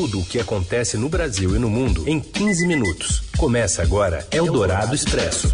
Tudo 0.00 0.20
o 0.20 0.24
que 0.24 0.40
acontece 0.40 0.96
no 0.96 1.10
Brasil 1.10 1.54
e 1.54 1.58
no 1.58 1.68
mundo 1.68 2.08
em 2.08 2.18
15 2.18 2.66
minutos. 2.66 3.20
Começa 3.36 3.82
agora 3.82 4.26
Eldorado 4.32 4.94
Expresso. 4.94 5.52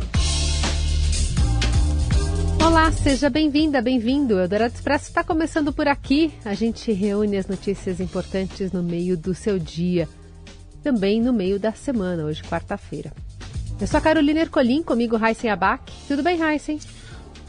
Olá, 2.65 2.93
seja 2.93 3.29
bem-vinda, 3.29 3.83
bem-vindo. 3.83 4.37
O 4.37 4.39
Eldorado 4.39 4.73
Expresso 4.73 5.09
está 5.09 5.25
começando 5.25 5.73
por 5.73 5.89
aqui. 5.89 6.33
A 6.45 6.55
gente 6.55 6.93
reúne 6.93 7.37
as 7.37 7.49
notícias 7.49 7.99
importantes 7.99 8.71
no 8.71 8.85
meio 8.85 9.17
do 9.17 9.35
seu 9.35 9.59
dia, 9.59 10.09
também 10.81 11.21
no 11.21 11.33
meio 11.33 11.59
da 11.59 11.73
semana, 11.73 12.23
hoje 12.23 12.45
quarta-feira. 12.45 13.13
Eu 13.81 13.87
sou 13.89 13.99
a 13.99 14.01
Carolina 14.01 14.43
Ercolim, 14.43 14.81
comigo 14.81 15.17
Heisen 15.17 15.51
Abac. 15.51 15.93
Tudo 16.07 16.23
bem, 16.23 16.41
Heisen? 16.41 16.79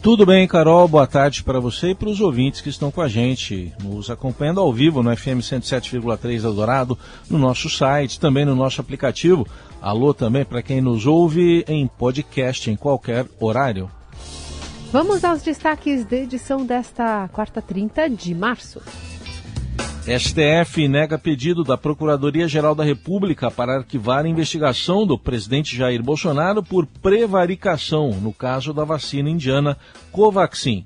Tudo 0.02 0.26
bem, 0.26 0.48
Carol. 0.48 0.88
Boa 0.88 1.08
tarde 1.08 1.44
para 1.44 1.60
você 1.60 1.90
e 1.90 1.96
para 1.96 2.10
os 2.10 2.22
ouvintes 2.22 2.62
que 2.62 2.70
estão 2.70 2.92
com 2.92 3.02
a 3.02 3.08
gente, 3.08 3.74
nos 3.84 4.10
acompanhando 4.10 4.62
ao 4.62 4.72
vivo 4.72 5.04
no 5.04 5.16
FM 5.16 5.42
107,3 5.42 6.44
Eldorado, 6.44 6.98
no 7.30 7.38
nosso 7.38 7.70
site, 7.70 8.20
também 8.20 8.46
no 8.46 8.56
nosso 8.56 8.80
aplicativo. 8.80 9.46
Alô 9.82 10.14
também 10.14 10.46
para 10.46 10.62
quem 10.62 10.82
nos 10.82 11.06
ouve 11.06 11.66
em 11.68 11.88
podcast 11.88 12.70
em 12.70 12.76
qualquer 12.76 13.26
horário. 13.40 13.92
Vamos 14.92 15.26
aos 15.26 15.42
destaques 15.42 16.06
da 16.06 16.16
edição 16.16 16.66
desta 16.66 17.28
quarta 17.34 17.62
30 17.62 18.10
de 18.10 18.34
março. 18.34 18.82
STF 20.08 20.88
nega 20.88 21.18
pedido 21.18 21.66
da 21.66 21.78
Procuradoria-Geral 21.78 22.74
da 22.74 22.82
República 22.82 23.52
para 23.52 23.80
arquivar 23.80 24.24
a 24.24 24.30
investigação 24.30 25.06
do 25.06 25.20
presidente 25.20 25.76
Jair 25.76 26.02
Bolsonaro 26.02 26.64
por 26.64 26.86
prevaricação 26.86 28.12
no 28.12 28.32
caso 28.32 28.74
da 28.74 28.86
vacina 28.86 29.30
indiana 29.30 29.78
Covaxin. 30.10 30.86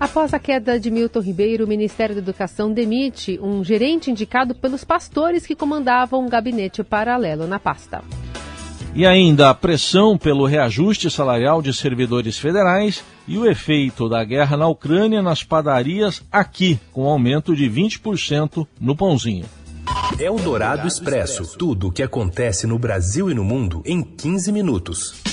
Após 0.00 0.32
a 0.32 0.38
queda 0.38 0.80
de 0.80 0.90
Milton 0.90 1.20
Ribeiro, 1.20 1.66
o 1.66 1.68
Ministério 1.68 2.14
da 2.14 2.22
Educação 2.22 2.72
demite 2.72 3.38
um 3.38 3.62
gerente 3.62 4.10
indicado 4.10 4.54
pelos 4.54 4.82
pastores 4.82 5.46
que 5.46 5.54
comandavam 5.54 6.24
um 6.24 6.28
gabinete 6.28 6.82
paralelo 6.82 7.46
na 7.46 7.58
pasta. 7.58 8.02
E 8.94 9.06
ainda 9.06 9.48
a 9.48 9.54
pressão 9.54 10.18
pelo 10.18 10.44
reajuste 10.44 11.10
salarial 11.10 11.62
de 11.62 11.72
servidores 11.72 12.38
federais 12.38 13.02
e 13.26 13.38
o 13.38 13.46
efeito 13.48 14.06
da 14.06 14.22
guerra 14.22 14.54
na 14.54 14.68
Ucrânia 14.68 15.22
nas 15.22 15.42
padarias 15.42 16.22
aqui, 16.30 16.78
com 16.92 17.08
aumento 17.08 17.56
de 17.56 17.70
20% 17.70 18.66
no 18.78 18.94
pãozinho. 18.94 19.46
É 20.18 20.30
o 20.30 20.36
Dourado 20.36 20.86
Expresso. 20.86 21.56
Tudo 21.56 21.88
o 21.88 21.92
que 21.92 22.02
acontece 22.02 22.66
no 22.66 22.78
Brasil 22.78 23.30
e 23.30 23.34
no 23.34 23.42
mundo 23.42 23.82
em 23.86 24.02
15 24.02 24.52
minutos. 24.52 25.31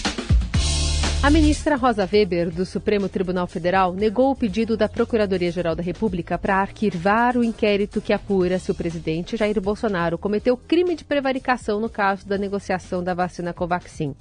A 1.21 1.29
ministra 1.29 1.75
Rosa 1.75 2.07
Weber, 2.09 2.49
do 2.49 2.65
Supremo 2.65 3.09
Tribunal 3.09 3.45
Federal, 3.45 3.91
negou 3.91 4.31
o 4.31 4.35
pedido 4.35 4.77
da 4.77 4.87
Procuradoria-Geral 4.87 5.75
da 5.75 5.83
República 5.83 6.37
para 6.37 6.55
arquivar 6.55 7.35
o 7.35 7.43
inquérito 7.43 7.99
que 7.99 8.13
apura 8.13 8.57
se 8.57 8.71
o 8.71 8.75
presidente 8.75 9.35
Jair 9.35 9.59
Bolsonaro 9.59 10.17
cometeu 10.17 10.55
crime 10.55 10.95
de 10.95 11.03
prevaricação 11.03 11.77
no 11.77 11.89
caso 11.89 12.25
da 12.25 12.37
negociação 12.37 13.03
da 13.03 13.13
vacina 13.13 13.51
Covaxin. 13.51 14.15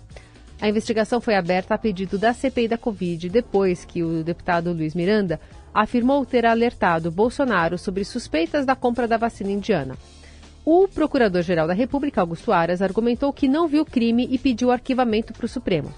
A 0.61 0.69
investigação 0.69 1.21
foi 1.21 1.37
aberta 1.37 1.73
a 1.73 1.79
pedido 1.79 2.19
da 2.19 2.33
CPI 2.33 2.67
da 2.67 2.77
Covid 2.77 3.29
depois 3.29 3.85
que 3.85 4.03
o 4.03 4.25
deputado 4.25 4.73
Luiz 4.73 4.93
Miranda 4.93 5.41
afirmou 5.73 6.27
ter 6.27 6.45
alertado 6.45 7.13
Bolsonaro 7.13 7.79
sobre 7.79 8.05
suspeitas 8.05 8.67
da 8.67 8.75
compra 8.75 9.07
da 9.07 9.17
vacina 9.17 9.53
indiana. 9.53 9.97
O 10.65 10.89
Procurador-Geral 10.89 11.69
da 11.69 11.75
República, 11.75 12.21
Augusto 12.21 12.51
Aras, 12.51 12.83
argumentou 12.83 13.33
que 13.33 13.47
não 13.47 13.69
viu 13.69 13.85
crime 13.85 14.27
e 14.29 14.37
pediu 14.37 14.73
arquivamento 14.73 15.33
para 15.33 15.47
o 15.47 15.49
Supremo. 15.49 15.95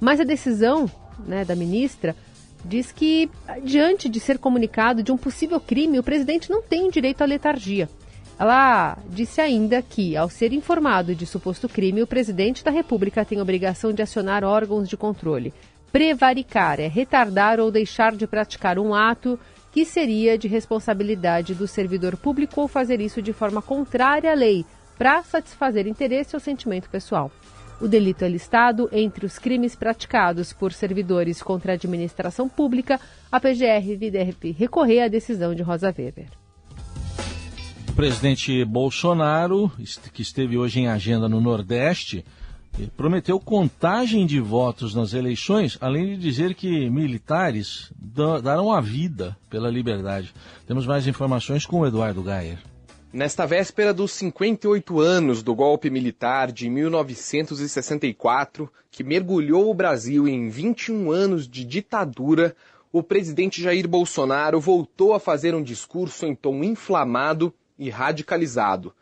Mas 0.00 0.20
a 0.20 0.24
decisão 0.24 0.90
né, 1.26 1.44
da 1.44 1.54
ministra 1.54 2.14
diz 2.64 2.90
que, 2.90 3.30
diante 3.62 4.08
de 4.08 4.18
ser 4.18 4.38
comunicado 4.38 5.02
de 5.02 5.12
um 5.12 5.16
possível 5.16 5.60
crime, 5.60 5.98
o 5.98 6.02
presidente 6.02 6.50
não 6.50 6.62
tem 6.62 6.90
direito 6.90 7.22
à 7.22 7.26
letargia. 7.26 7.88
Ela 8.38 8.98
disse 9.08 9.40
ainda 9.40 9.80
que, 9.80 10.16
ao 10.16 10.28
ser 10.28 10.52
informado 10.52 11.14
de 11.14 11.24
suposto 11.26 11.68
crime, 11.68 12.02
o 12.02 12.06
presidente 12.06 12.64
da 12.64 12.70
República 12.70 13.24
tem 13.24 13.40
obrigação 13.40 13.92
de 13.92 14.02
acionar 14.02 14.42
órgãos 14.42 14.88
de 14.88 14.96
controle. 14.96 15.54
Prevaricar 15.92 16.80
é 16.80 16.88
retardar 16.88 17.60
ou 17.60 17.70
deixar 17.70 18.16
de 18.16 18.26
praticar 18.26 18.78
um 18.78 18.92
ato 18.92 19.38
que 19.70 19.84
seria 19.84 20.36
de 20.36 20.48
responsabilidade 20.48 21.54
do 21.54 21.68
servidor 21.68 22.16
público 22.16 22.60
ou 22.60 22.68
fazer 22.68 23.00
isso 23.00 23.22
de 23.22 23.32
forma 23.32 23.62
contrária 23.62 24.32
à 24.32 24.34
lei, 24.34 24.64
para 24.98 25.22
satisfazer 25.22 25.86
interesse 25.86 26.34
ou 26.34 26.40
sentimento 26.40 26.88
pessoal. 26.88 27.30
O 27.80 27.88
delito 27.88 28.24
é 28.24 28.28
listado 28.28 28.88
entre 28.92 29.26
os 29.26 29.38
crimes 29.38 29.74
praticados 29.74 30.52
por 30.52 30.72
servidores 30.72 31.42
contra 31.42 31.72
a 31.72 31.74
administração 31.74 32.48
pública. 32.48 33.00
A 33.30 33.40
PGR 33.40 33.96
deve 34.10 34.52
recorrer 34.52 35.02
à 35.02 35.08
decisão 35.08 35.54
de 35.54 35.62
Rosa 35.62 35.88
Weber. 35.88 36.26
O 37.88 37.92
presidente 37.92 38.64
Bolsonaro, 38.64 39.70
que 40.12 40.22
esteve 40.22 40.56
hoje 40.56 40.80
em 40.80 40.88
agenda 40.88 41.28
no 41.28 41.40
Nordeste, 41.40 42.24
prometeu 42.96 43.38
contagem 43.38 44.26
de 44.26 44.40
votos 44.40 44.94
nas 44.94 45.12
eleições, 45.12 45.78
além 45.80 46.06
de 46.06 46.16
dizer 46.16 46.54
que 46.54 46.90
militares 46.90 47.92
darão 48.42 48.72
a 48.72 48.80
vida 48.80 49.36
pela 49.48 49.70
liberdade. 49.70 50.34
Temos 50.66 50.86
mais 50.86 51.06
informações 51.06 51.66
com 51.66 51.80
o 51.80 51.86
Eduardo 51.86 52.22
Gayer. 52.22 52.58
Nesta 53.14 53.46
véspera 53.46 53.94
dos 53.94 54.10
58 54.10 54.98
anos 54.98 55.40
do 55.40 55.54
golpe 55.54 55.88
militar 55.88 56.50
de 56.50 56.68
1964, 56.68 58.68
que 58.90 59.04
mergulhou 59.04 59.70
o 59.70 59.74
Brasil 59.74 60.26
em 60.26 60.48
21 60.48 61.12
anos 61.12 61.46
de 61.46 61.64
ditadura, 61.64 62.56
o 62.92 63.04
presidente 63.04 63.62
Jair 63.62 63.86
Bolsonaro 63.86 64.60
voltou 64.60 65.14
a 65.14 65.20
fazer 65.20 65.54
um 65.54 65.62
discurso 65.62 66.26
em 66.26 66.34
tom 66.34 66.64
inflamado 66.64 67.54
e 67.78 67.88
radicalizado. 67.88 68.92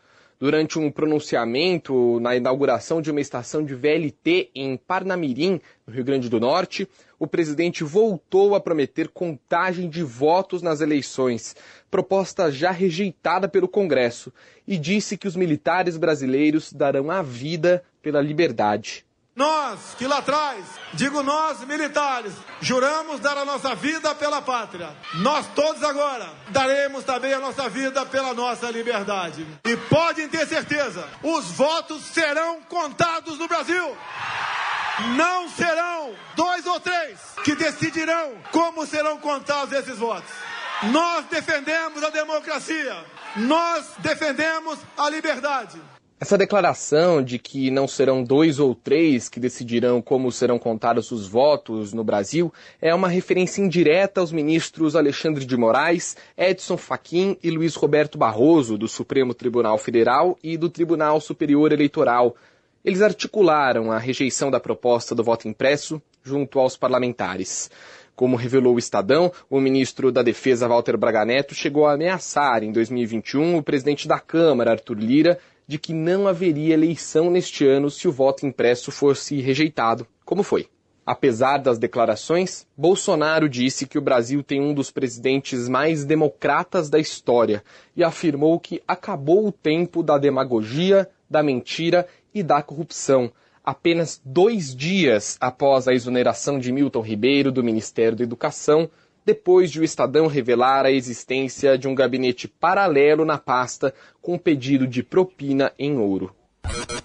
Durante 0.42 0.76
um 0.76 0.90
pronunciamento 0.90 2.18
na 2.18 2.34
inauguração 2.34 3.00
de 3.00 3.12
uma 3.12 3.20
estação 3.20 3.64
de 3.64 3.76
VLT 3.76 4.50
em 4.56 4.76
Parnamirim, 4.76 5.60
no 5.86 5.94
Rio 5.94 6.02
Grande 6.04 6.28
do 6.28 6.40
Norte, 6.40 6.88
o 7.16 7.28
presidente 7.28 7.84
voltou 7.84 8.56
a 8.56 8.60
prometer 8.60 9.06
contagem 9.06 9.88
de 9.88 10.02
votos 10.02 10.60
nas 10.60 10.80
eleições, 10.80 11.54
proposta 11.88 12.50
já 12.50 12.72
rejeitada 12.72 13.48
pelo 13.48 13.68
Congresso, 13.68 14.32
e 14.66 14.76
disse 14.76 15.16
que 15.16 15.28
os 15.28 15.36
militares 15.36 15.96
brasileiros 15.96 16.72
darão 16.72 17.08
a 17.08 17.22
vida 17.22 17.84
pela 18.02 18.20
liberdade. 18.20 19.06
Nós 19.34 19.94
que 19.96 20.06
lá 20.06 20.18
atrás, 20.18 20.62
digo 20.92 21.22
nós 21.22 21.60
militares, 21.60 22.34
juramos 22.60 23.18
dar 23.18 23.38
a 23.38 23.46
nossa 23.46 23.74
vida 23.74 24.14
pela 24.14 24.42
pátria. 24.42 24.94
Nós 25.14 25.46
todos 25.54 25.82
agora 25.82 26.28
daremos 26.50 27.02
também 27.04 27.32
a 27.32 27.40
nossa 27.40 27.66
vida 27.68 28.04
pela 28.04 28.34
nossa 28.34 28.70
liberdade. 28.70 29.46
E 29.64 29.74
podem 29.74 30.28
ter 30.28 30.46
certeza, 30.46 31.08
os 31.22 31.50
votos 31.52 32.02
serão 32.02 32.60
contados 32.62 33.38
no 33.38 33.48
Brasil. 33.48 33.96
Não 35.16 35.48
serão 35.48 36.14
dois 36.36 36.66
ou 36.66 36.78
três 36.78 37.18
que 37.42 37.54
decidirão 37.54 38.34
como 38.50 38.86
serão 38.86 39.18
contados 39.18 39.72
esses 39.72 39.96
votos. 39.96 40.30
Nós 40.90 41.24
defendemos 41.26 42.02
a 42.02 42.10
democracia. 42.10 43.02
Nós 43.36 43.86
defendemos 43.98 44.78
a 44.96 45.08
liberdade. 45.08 45.80
Essa 46.22 46.38
declaração 46.38 47.20
de 47.20 47.36
que 47.36 47.68
não 47.68 47.88
serão 47.88 48.22
dois 48.22 48.60
ou 48.60 48.76
três 48.76 49.28
que 49.28 49.40
decidirão 49.40 50.00
como 50.00 50.30
serão 50.30 50.56
contados 50.56 51.10
os 51.10 51.26
votos 51.26 51.92
no 51.92 52.04
Brasil 52.04 52.54
é 52.80 52.94
uma 52.94 53.08
referência 53.08 53.60
indireta 53.60 54.20
aos 54.20 54.30
ministros 54.30 54.94
Alexandre 54.94 55.44
de 55.44 55.56
Moraes, 55.56 56.16
Edson 56.38 56.76
Fachin 56.76 57.36
e 57.42 57.50
Luiz 57.50 57.74
Roberto 57.74 58.16
Barroso, 58.16 58.78
do 58.78 58.86
Supremo 58.86 59.34
Tribunal 59.34 59.76
Federal 59.78 60.38
e 60.44 60.56
do 60.56 60.70
Tribunal 60.70 61.20
Superior 61.20 61.72
Eleitoral. 61.72 62.36
Eles 62.84 63.02
articularam 63.02 63.90
a 63.90 63.98
rejeição 63.98 64.48
da 64.48 64.60
proposta 64.60 65.16
do 65.16 65.24
voto 65.24 65.48
impresso 65.48 66.00
junto 66.22 66.60
aos 66.60 66.76
parlamentares. 66.76 67.68
Como 68.14 68.36
revelou 68.36 68.76
o 68.76 68.78
Estadão, 68.78 69.32
o 69.50 69.58
ministro 69.58 70.12
da 70.12 70.22
Defesa, 70.22 70.68
Walter 70.68 70.96
Braga 70.96 71.24
Neto, 71.24 71.52
chegou 71.52 71.86
a 71.86 71.94
ameaçar 71.94 72.62
em 72.62 72.70
2021 72.70 73.56
o 73.56 73.62
presidente 73.62 74.06
da 74.06 74.20
Câmara, 74.20 74.70
Arthur 74.70 74.98
Lira, 74.98 75.38
de 75.66 75.78
que 75.78 75.92
não 75.92 76.26
haveria 76.26 76.74
eleição 76.74 77.30
neste 77.30 77.66
ano 77.66 77.90
se 77.90 78.06
o 78.08 78.12
voto 78.12 78.46
impresso 78.46 78.90
fosse 78.90 79.40
rejeitado, 79.40 80.06
como 80.24 80.42
foi. 80.42 80.68
Apesar 81.04 81.58
das 81.58 81.78
declarações, 81.78 82.64
Bolsonaro 82.76 83.48
disse 83.48 83.86
que 83.88 83.98
o 83.98 84.02
Brasil 84.02 84.40
tem 84.42 84.60
um 84.60 84.72
dos 84.72 84.92
presidentes 84.92 85.68
mais 85.68 86.04
democratas 86.04 86.88
da 86.88 86.98
história 86.98 87.64
e 87.96 88.04
afirmou 88.04 88.60
que 88.60 88.80
acabou 88.86 89.48
o 89.48 89.52
tempo 89.52 90.00
da 90.00 90.16
demagogia, 90.16 91.10
da 91.28 91.42
mentira 91.42 92.06
e 92.32 92.40
da 92.40 92.62
corrupção. 92.62 93.32
Apenas 93.64 94.20
dois 94.24 94.74
dias 94.74 95.36
após 95.40 95.88
a 95.88 95.92
exoneração 95.92 96.58
de 96.58 96.70
Milton 96.70 97.00
Ribeiro 97.00 97.50
do 97.50 97.64
Ministério 97.64 98.16
da 98.16 98.24
Educação, 98.24 98.88
depois 99.24 99.70
de 99.70 99.80
o 99.80 99.84
Estadão 99.84 100.26
revelar 100.26 100.84
a 100.84 100.90
existência 100.90 101.78
de 101.78 101.88
um 101.88 101.94
gabinete 101.94 102.48
paralelo 102.48 103.24
na 103.24 103.38
pasta 103.38 103.94
com 104.20 104.38
pedido 104.38 104.86
de 104.86 105.02
propina 105.02 105.72
em 105.78 105.98
ouro. 105.98 106.34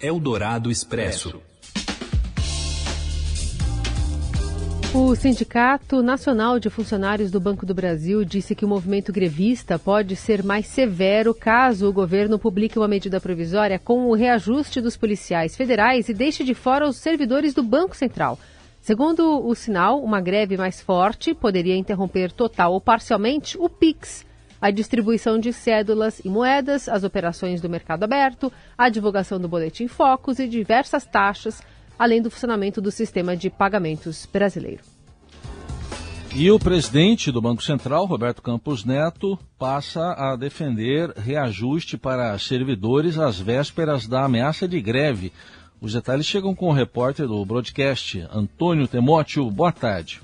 Eldorado 0.00 0.70
Expresso. 0.70 1.40
O 4.94 5.14
Sindicato 5.14 6.02
Nacional 6.02 6.58
de 6.58 6.70
Funcionários 6.70 7.30
do 7.30 7.38
Banco 7.38 7.66
do 7.66 7.74
Brasil 7.74 8.24
disse 8.24 8.54
que 8.54 8.64
o 8.64 8.68
movimento 8.68 9.12
grevista 9.12 9.78
pode 9.78 10.16
ser 10.16 10.42
mais 10.42 10.66
severo 10.66 11.34
caso 11.34 11.86
o 11.86 11.92
governo 11.92 12.38
publique 12.38 12.78
uma 12.78 12.88
medida 12.88 13.20
provisória 13.20 13.78
com 13.78 14.06
o 14.06 14.14
reajuste 14.14 14.80
dos 14.80 14.96
policiais 14.96 15.54
federais 15.54 16.08
e 16.08 16.14
deixe 16.14 16.42
de 16.42 16.54
fora 16.54 16.88
os 16.88 16.96
servidores 16.96 17.52
do 17.52 17.62
Banco 17.62 17.94
Central. 17.94 18.38
Segundo 18.88 19.46
o 19.46 19.54
sinal, 19.54 20.02
uma 20.02 20.18
greve 20.18 20.56
mais 20.56 20.80
forte 20.80 21.34
poderia 21.34 21.76
interromper 21.76 22.32
total 22.32 22.72
ou 22.72 22.80
parcialmente 22.80 23.54
o 23.58 23.68
PIX, 23.68 24.24
a 24.58 24.70
distribuição 24.70 25.38
de 25.38 25.52
cédulas 25.52 26.20
e 26.24 26.30
moedas, 26.30 26.88
as 26.88 27.04
operações 27.04 27.60
do 27.60 27.68
mercado 27.68 28.04
aberto, 28.04 28.50
a 28.78 28.88
divulgação 28.88 29.38
do 29.38 29.46
boletim 29.46 29.88
Focus 29.88 30.38
e 30.38 30.48
diversas 30.48 31.04
taxas 31.04 31.60
além 31.98 32.22
do 32.22 32.30
funcionamento 32.30 32.80
do 32.80 32.90
sistema 32.90 33.36
de 33.36 33.50
pagamentos 33.50 34.26
brasileiro. 34.32 34.82
E 36.34 36.50
o 36.50 36.58
presidente 36.58 37.30
do 37.30 37.42
Banco 37.42 37.62
Central, 37.62 38.06
Roberto 38.06 38.40
Campos 38.40 38.86
Neto, 38.86 39.38
passa 39.58 40.12
a 40.12 40.34
defender 40.34 41.10
reajuste 41.16 41.98
para 41.98 42.38
servidores 42.38 43.18
às 43.18 43.38
vésperas 43.38 44.06
da 44.06 44.24
ameaça 44.24 44.66
de 44.66 44.80
greve. 44.80 45.30
Os 45.80 45.92
detalhes 45.92 46.26
chegam 46.26 46.54
com 46.54 46.68
o 46.68 46.72
repórter 46.72 47.28
do 47.28 47.44
broadcast, 47.44 48.26
Antônio 48.32 48.88
Temóteo. 48.88 49.48
Boa 49.50 49.70
tarde. 49.70 50.20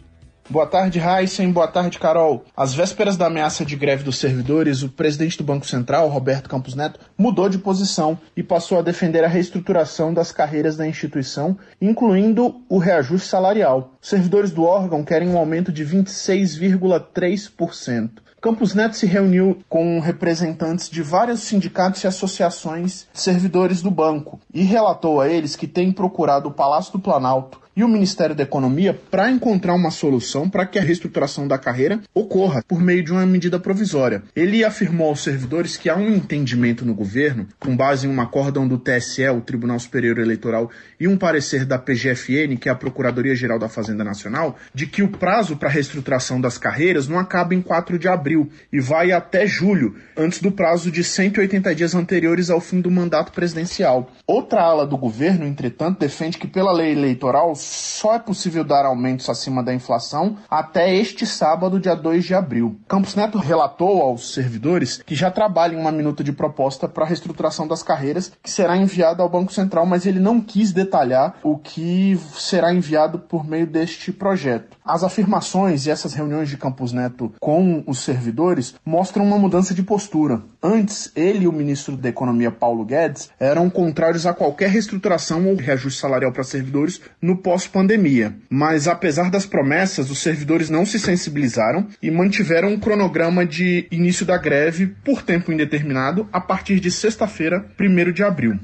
Boa 0.49 0.67
tarde, 0.67 1.01
Heisen. 1.01 1.51
Boa 1.51 1.67
tarde, 1.67 1.99
Carol. 1.99 2.45
Às 2.55 2.75
vésperas 2.75 3.17
da 3.17 3.29
ameaça 3.29 3.65
de 3.65 3.75
greve 3.75 4.05
dos 4.05 4.19
servidores, 4.19 4.83
o 4.83 4.91
presidente 4.91 5.39
do 5.39 5.45
Banco 5.45 5.67
Central, 5.67 6.11
Roberto 6.11 6.51
Campos 6.51 6.75
Neto, 6.75 7.01
mudou 7.17 7.49
de 7.49 7.57
posição 7.57 8.19
e 8.37 8.43
passou 8.43 8.79
a 8.79 8.83
defender 8.83 9.25
a 9.25 9.29
reestruturação 9.29 10.13
das 10.13 10.31
carreiras 10.31 10.77
da 10.77 10.87
instituição, 10.87 11.57
incluindo 11.81 12.61
o 12.69 12.77
reajuste 12.77 13.27
salarial. 13.27 13.95
Os 14.03 14.11
servidores 14.11 14.51
do 14.51 14.65
órgão 14.65 15.03
querem 15.03 15.31
um 15.31 15.39
aumento 15.39 15.73
de 15.73 15.83
26,3%. 15.83 18.11
Campos 18.39 18.75
Neto 18.75 18.97
se 18.97 19.07
reuniu 19.07 19.61
com 19.71 19.99
representantes 19.99 20.91
de 20.91 21.01
vários 21.01 21.41
sindicatos 21.41 22.05
e 22.05 22.07
associações 22.07 23.07
de 23.11 23.19
servidores 23.19 23.81
do 23.81 23.91
banco 23.91 24.39
e 24.53 24.63
relatou 24.63 25.23
a 25.23 25.29
eles 25.31 25.57
que 25.57 25.67
tem 25.67 25.91
procurado 25.91 26.51
o 26.51 26.53
Palácio 26.53 26.93
do 26.93 26.99
Planalto 26.99 27.64
e 27.77 27.83
o 27.83 27.89
Ministério 27.89 28.35
da 28.35 28.43
Economia 28.43 28.99
para 29.11 29.31
encontrar 29.31 29.75
uma 29.75 29.91
solução 29.91 30.49
para 30.49 30.67
que 30.67 30.79
a 30.79 30.83
reestruturação 30.83 31.47
da 31.49 31.59
carreira 31.59 32.01
ocorra 32.15 32.63
por 32.67 32.81
meio 32.81 33.05
de 33.05 33.13
uma 33.13 33.27
medida 33.27 33.59
provisória. 33.59 34.23
Ele 34.35 34.65
afirmou 34.65 35.09
aos 35.09 35.23
servidores 35.23 35.77
que 35.77 35.89
há 35.89 35.97
um 35.97 36.15
entendimento 36.15 36.85
no 36.85 36.95
governo, 36.95 37.49
com 37.59 37.77
base 37.77 38.07
em 38.07 38.11
um 38.11 38.21
acórdão 38.21 38.67
do 38.67 38.79
TSE, 38.79 39.29
o 39.29 39.41
Tribunal 39.41 39.79
Superior 39.79 40.19
Eleitoral, 40.19 40.71
e 40.99 41.09
um 41.09 41.17
parecer 41.17 41.65
da 41.65 41.79
PGFN, 41.79 42.57
que 42.59 42.69
é 42.69 42.73
a 42.73 42.77
Procuradoria-Geral 42.77 43.59
da 43.59 43.69
Fazenda 43.69 44.05
Nacional, 44.05 44.57
de 44.73 44.87
que 44.87 45.03
o 45.03 45.09
prazo 45.09 45.57
para 45.57 45.69
a 45.69 45.73
reestruturação 45.73 46.41
das 46.41 46.59
carreiras 46.59 47.09
não 47.09 47.19
acaba 47.19 47.55
em 47.55 47.63
4 47.63 47.99
de 47.99 48.09
abril 48.09 48.51
e 48.73 48.81
vai 48.81 49.13
até 49.13 49.47
julho, 49.47 49.97
antes 50.17 50.41
do 50.41 50.53
prazo 50.53 50.91
de 50.91 51.03
180 51.03 51.75
dias 51.75 51.95
anteriores 51.95 52.51
ao 52.51 52.61
fim 52.61 52.81
do 52.81 52.91
mandato 52.91 53.33
presidencial. 53.33 54.11
Outra 54.27 54.63
ala 54.63 54.87
do 54.87 54.97
governo, 54.97 55.47
entretanto, 55.47 56.01
defende 56.01 56.39
que 56.39 56.47
pela 56.47 56.73
lei 56.73 56.93
eleitoral 56.93 57.55
só 57.65 58.15
é 58.15 58.19
possível 58.19 58.65
dar 58.65 58.85
aumentos 58.85 59.29
acima 59.29 59.63
da 59.63 59.75
inflação 59.75 60.37
até 60.51 60.95
este 60.95 61.27
sábado, 61.27 61.81
dia 61.81 61.95
2 61.95 62.25
de 62.25 62.35
abril. 62.35 62.79
Campos 62.87 63.15
Neto 63.15 63.39
relatou 63.39 64.03
aos 64.03 64.35
servidores 64.35 64.99
que 64.99 65.15
já 65.15 65.31
trabalha 65.31 65.75
em 65.75 65.81
uma 65.81 65.93
minuta 65.93 66.23
de 66.23 66.33
proposta 66.33 66.89
para 66.89 67.05
a 67.05 67.07
reestruturação 67.07 67.67
das 67.67 67.83
carreiras, 67.83 68.33
que 68.43 68.51
será 68.51 68.77
enviada 68.77 69.23
ao 69.23 69.29
Banco 69.29 69.53
Central, 69.53 69.87
mas 69.87 70.07
ele 70.07 70.21
não 70.21 70.41
quis 70.41 70.73
detalhar 70.73 71.37
o 71.43 71.57
que 71.57 72.19
será 72.37 72.73
enviado 72.73 73.19
por 73.19 73.47
meio 73.47 73.67
deste 73.67 74.13
projeto. 74.13 74.77
As 74.85 75.03
afirmações 75.03 75.87
e 75.87 75.91
essas 75.91 76.13
reuniões 76.13 76.49
de 76.49 76.59
Campos 76.59 76.93
Neto 76.93 77.33
com 77.41 77.83
os 77.87 78.01
servidores 78.01 78.75
mostram 78.85 79.25
uma 79.25 79.39
mudança 79.39 79.75
de 79.75 79.83
postura. 79.83 80.43
Antes, 80.67 81.13
ele 81.15 81.45
e 81.45 81.47
o 81.47 81.53
ministro 81.53 81.95
da 81.95 82.09
Economia, 82.09 82.51
Paulo 82.51 82.87
Guedes, 82.87 83.29
eram 83.39 83.69
contrários 83.69 84.25
a 84.25 84.33
qualquer 84.33 84.71
reestruturação 84.71 85.47
ou 85.47 85.57
reajuste 85.57 86.01
salarial 86.01 86.33
para 86.33 86.43
servidores 86.43 87.03
no 87.21 87.37
pós 87.37 87.67
pós-pandemia. 87.67 88.35
Mas 88.49 88.89
apesar 88.89 89.31
das 89.31 89.45
promessas, 89.45 90.11
os 90.11 90.21
servidores 90.21 90.71
não 90.71 90.87
se 90.87 90.99
sensibilizaram 90.99 91.87
e 92.03 92.11
mantiveram 92.11 92.71
um 92.71 92.81
cronograma 92.81 93.45
de 93.45 93.87
início 93.91 94.25
da 94.25 94.39
greve 94.39 94.87
por 95.05 95.21
tempo 95.21 95.53
indeterminado 95.53 96.27
a 96.33 96.41
partir 96.41 96.81
de 96.81 96.91
sexta-feira, 96.91 97.67
1 97.79 98.13
de 98.13 98.25
abril. 98.25 98.59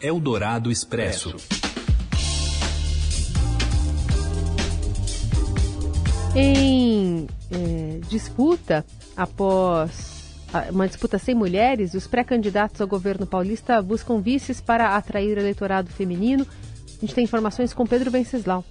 Eldorado 0.00 0.70
Expresso. 0.70 1.34
Em 6.36 7.26
é, 7.50 7.98
disputa 8.08 8.84
após 9.16 10.13
uma 10.70 10.86
disputa 10.86 11.18
sem 11.18 11.34
mulheres, 11.34 11.94
os 11.94 12.06
pré-candidatos 12.06 12.80
ao 12.80 12.86
governo 12.86 13.26
paulista 13.26 13.80
buscam 13.82 14.20
vices 14.20 14.60
para 14.60 14.96
atrair 14.96 15.38
eleitorado 15.38 15.90
feminino 15.90 16.46
a 17.04 17.06
gente 17.06 17.14
tem 17.14 17.24
informações 17.24 17.74
com 17.74 17.86
Pedro 17.86 18.10
Venceslau. 18.10 18.64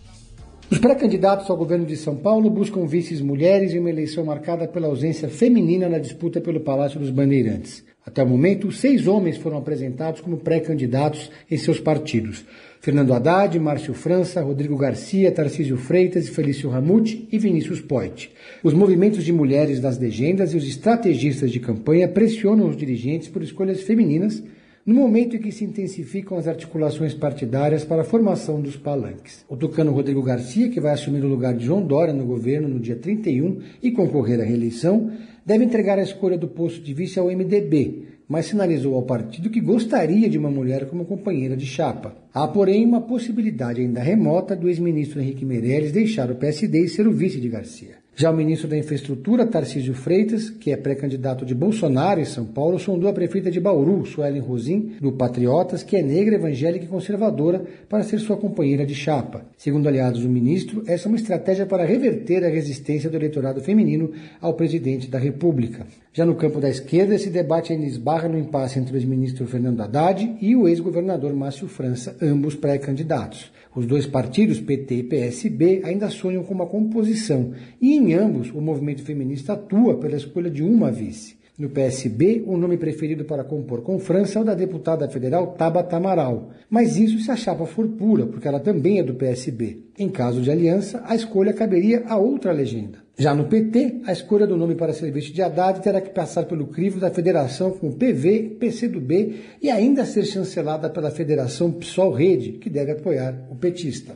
Os 0.71 0.79
pré-candidatos 0.79 1.47
ao 1.51 1.55
governo 1.55 1.85
de 1.85 1.95
São 1.95 2.15
Paulo 2.15 2.49
buscam 2.49 2.85
vices 2.87 3.21
mulheres 3.21 3.73
em 3.73 3.79
uma 3.79 3.91
eleição 3.91 4.25
marcada 4.25 4.67
pela 4.67 4.87
ausência 4.87 5.29
feminina 5.29 5.87
na 5.87 5.99
disputa 5.99 6.41
pelo 6.41 6.59
Palácio 6.59 6.99
dos 6.99 7.11
Bandeirantes. 7.11 7.85
Até 8.05 8.21
o 8.21 8.27
momento, 8.27 8.71
seis 8.71 9.07
homens 9.07 9.37
foram 9.37 9.57
apresentados 9.57 10.19
como 10.19 10.37
pré-candidatos 10.37 11.31
em 11.49 11.57
seus 11.57 11.79
partidos. 11.79 12.43
Fernando 12.81 13.13
Haddad, 13.13 13.57
Márcio 13.57 13.93
França, 13.93 14.41
Rodrigo 14.41 14.75
Garcia, 14.75 15.31
Tarcísio 15.31 15.77
Freitas, 15.77 16.27
Felício 16.27 16.69
Ramute 16.69 17.27
e 17.31 17.39
Vinícius 17.39 17.79
Poit. 17.79 18.29
Os 18.61 18.73
movimentos 18.73 19.23
de 19.23 19.31
mulheres 19.31 19.79
das 19.79 19.97
legendas 19.97 20.53
e 20.53 20.57
os 20.57 20.67
estrategistas 20.67 21.49
de 21.49 21.61
campanha 21.61 22.09
pressionam 22.09 22.67
os 22.67 22.75
dirigentes 22.75 23.29
por 23.29 23.41
escolhas 23.41 23.81
femininas 23.81 24.43
no 24.85 24.95
momento 24.95 25.37
em 25.37 25.39
que 25.39 25.51
se 25.51 25.63
intensificam 25.63 26.37
as 26.37 26.45
articulações 26.45 27.13
partidárias 27.13 27.85
para 27.85 28.01
a 28.01 28.05
formação 28.05 28.61
dos 28.61 28.75
palanques. 28.75 29.45
O 29.47 29.55
tucano 29.55 29.93
Rodrigo 29.93 30.21
Garcia, 30.21 30.69
que 30.69 30.81
vai 30.81 30.91
assumir 30.91 31.23
o 31.23 31.29
lugar 31.29 31.53
de 31.53 31.65
João 31.65 31.81
Dória 31.81 32.13
no 32.13 32.25
governo 32.25 32.67
no 32.67 32.79
dia 32.81 32.97
31 32.97 33.61
e 33.81 33.91
concorrer 33.91 34.41
à 34.41 34.43
reeleição, 34.43 35.09
deve 35.45 35.63
entregar 35.63 35.99
a 35.99 36.03
escolha 36.03 36.37
do 36.37 36.47
posto 36.47 36.81
de 36.81 36.93
vice 36.93 37.19
ao 37.19 37.27
MDB, 37.27 38.03
mas 38.27 38.45
sinalizou 38.45 38.95
ao 38.95 39.03
partido 39.03 39.49
que 39.49 39.59
gostaria 39.59 40.29
de 40.29 40.37
uma 40.37 40.49
mulher 40.49 40.87
como 40.87 41.05
companheira 41.05 41.57
de 41.57 41.65
chapa. 41.65 42.15
Há, 42.33 42.47
porém, 42.47 42.85
uma 42.85 43.01
possibilidade 43.01 43.81
ainda 43.81 44.01
remota 44.01 44.55
do 44.55 44.69
ex-ministro 44.69 45.19
Henrique 45.19 45.45
Meirelles 45.45 45.91
deixar 45.91 46.31
o 46.31 46.35
PSD 46.35 46.85
e 46.85 46.89
ser 46.89 47.07
o 47.07 47.11
vice 47.11 47.39
de 47.39 47.49
Garcia. 47.49 48.02
Já 48.15 48.29
o 48.29 48.35
ministro 48.35 48.67
da 48.67 48.77
Infraestrutura, 48.77 49.43
Tarcísio 49.43 49.95
Freitas, 49.95 50.47
que 50.47 50.71
é 50.71 50.77
pré-candidato 50.77 51.43
de 51.43 51.55
Bolsonaro 51.55 52.19
em 52.19 52.25
São 52.25 52.45
Paulo, 52.45 52.77
sondou 52.77 53.09
a 53.09 53.13
prefeita 53.13 53.49
de 53.49 53.59
Bauru, 53.59 54.05
Suelen 54.05 54.39
Rosim, 54.39 54.91
do 55.01 55.11
Patriotas, 55.11 55.81
que 55.81 55.95
é 55.95 56.03
negra, 56.03 56.35
evangélica 56.35 56.85
e 56.85 56.87
conservadora, 56.87 57.63
para 57.89 58.03
ser 58.03 58.19
sua 58.19 58.37
companheira 58.37 58.85
de 58.85 58.93
chapa. 58.93 59.43
Segundo 59.57 59.87
aliados 59.87 60.21
do 60.21 60.29
ministro, 60.29 60.83
essa 60.85 61.07
é 61.07 61.09
uma 61.09 61.17
estratégia 61.17 61.65
para 61.65 61.85
reverter 61.85 62.45
a 62.45 62.49
resistência 62.49 63.09
do 63.09 63.17
eleitorado 63.17 63.61
feminino 63.61 64.11
ao 64.39 64.53
presidente 64.53 65.09
da 65.09 65.17
República. 65.17 65.87
Já 66.13 66.23
no 66.23 66.35
campo 66.35 66.59
da 66.59 66.69
esquerda, 66.69 67.15
esse 67.15 67.31
debate 67.31 67.73
ainda 67.73 67.87
esbarra 67.87 68.29
no 68.29 68.37
impasse 68.37 68.77
entre 68.77 68.93
o 68.93 68.97
ex-ministro 68.97 69.47
Fernando 69.47 69.81
Haddad 69.81 70.37
e 70.39 70.55
o 70.55 70.67
ex-governador 70.67 71.33
Márcio 71.33 71.67
França, 71.67 72.15
ambos 72.21 72.53
pré-candidatos. 72.53 73.51
Os 73.75 73.87
dois 73.87 74.05
partidos, 74.05 74.59
PT 74.59 74.95
e 74.95 75.03
PSB, 75.03 75.81
ainda 75.83 76.09
sonham 76.09 76.43
com 76.43 76.53
uma 76.53 76.67
composição, 76.67 77.53
e 77.81 77.95
em 77.95 78.13
ambos 78.13 78.51
o 78.51 78.61
movimento 78.61 79.01
feminista 79.01 79.53
atua 79.53 79.97
pela 79.97 80.15
escolha 80.15 80.49
de 80.49 80.61
uma 80.61 80.91
vice. 80.91 81.42
No 81.55 81.69
PSB, 81.69 82.43
o 82.47 82.57
nome 82.57 82.77
preferido 82.77 83.25
para 83.25 83.43
compor 83.43 83.83
com 83.83 83.99
França 83.99 84.39
é 84.39 84.41
o 84.41 84.45
da 84.45 84.55
deputada 84.55 85.07
federal 85.07 85.53
Tabata 85.53 85.97
Amaral, 85.97 86.49
mas 86.67 86.97
isso 86.97 87.19
se 87.19 87.29
a 87.29 87.35
chapa 87.35 87.67
for 87.67 87.87
pura, 87.89 88.25
porque 88.25 88.47
ela 88.47 88.59
também 88.59 88.97
é 88.97 89.03
do 89.03 89.13
PSB. 89.13 89.83
Em 89.99 90.09
caso 90.09 90.41
de 90.41 90.49
aliança, 90.49 91.03
a 91.05 91.13
escolha 91.13 91.53
caberia 91.53 92.05
a 92.07 92.17
outra 92.17 92.51
legenda. 92.51 93.03
Já 93.15 93.35
no 93.35 93.45
PT, 93.45 94.01
a 94.07 94.11
escolha 94.11 94.47
do 94.47 94.57
nome 94.57 94.73
para 94.73 94.93
serviço 94.93 95.31
de 95.31 95.43
Haddad 95.43 95.79
terá 95.81 96.01
que 96.01 96.09
passar 96.09 96.45
pelo 96.45 96.65
crivo 96.65 96.99
da 96.99 97.11
federação 97.11 97.69
com 97.69 97.91
PV, 97.91 98.57
PCdoB 98.59 99.35
e 99.61 99.69
ainda 99.69 100.05
ser 100.05 100.25
chancelada 100.25 100.89
pela 100.89 101.11
federação 101.11 101.71
PSOL-Rede, 101.71 102.53
que 102.53 102.69
deve 102.71 102.93
apoiar 102.93 103.45
o 103.51 103.55
petista. 103.55 104.15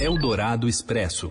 Eldorado 0.00 0.68
Expresso. 0.68 1.30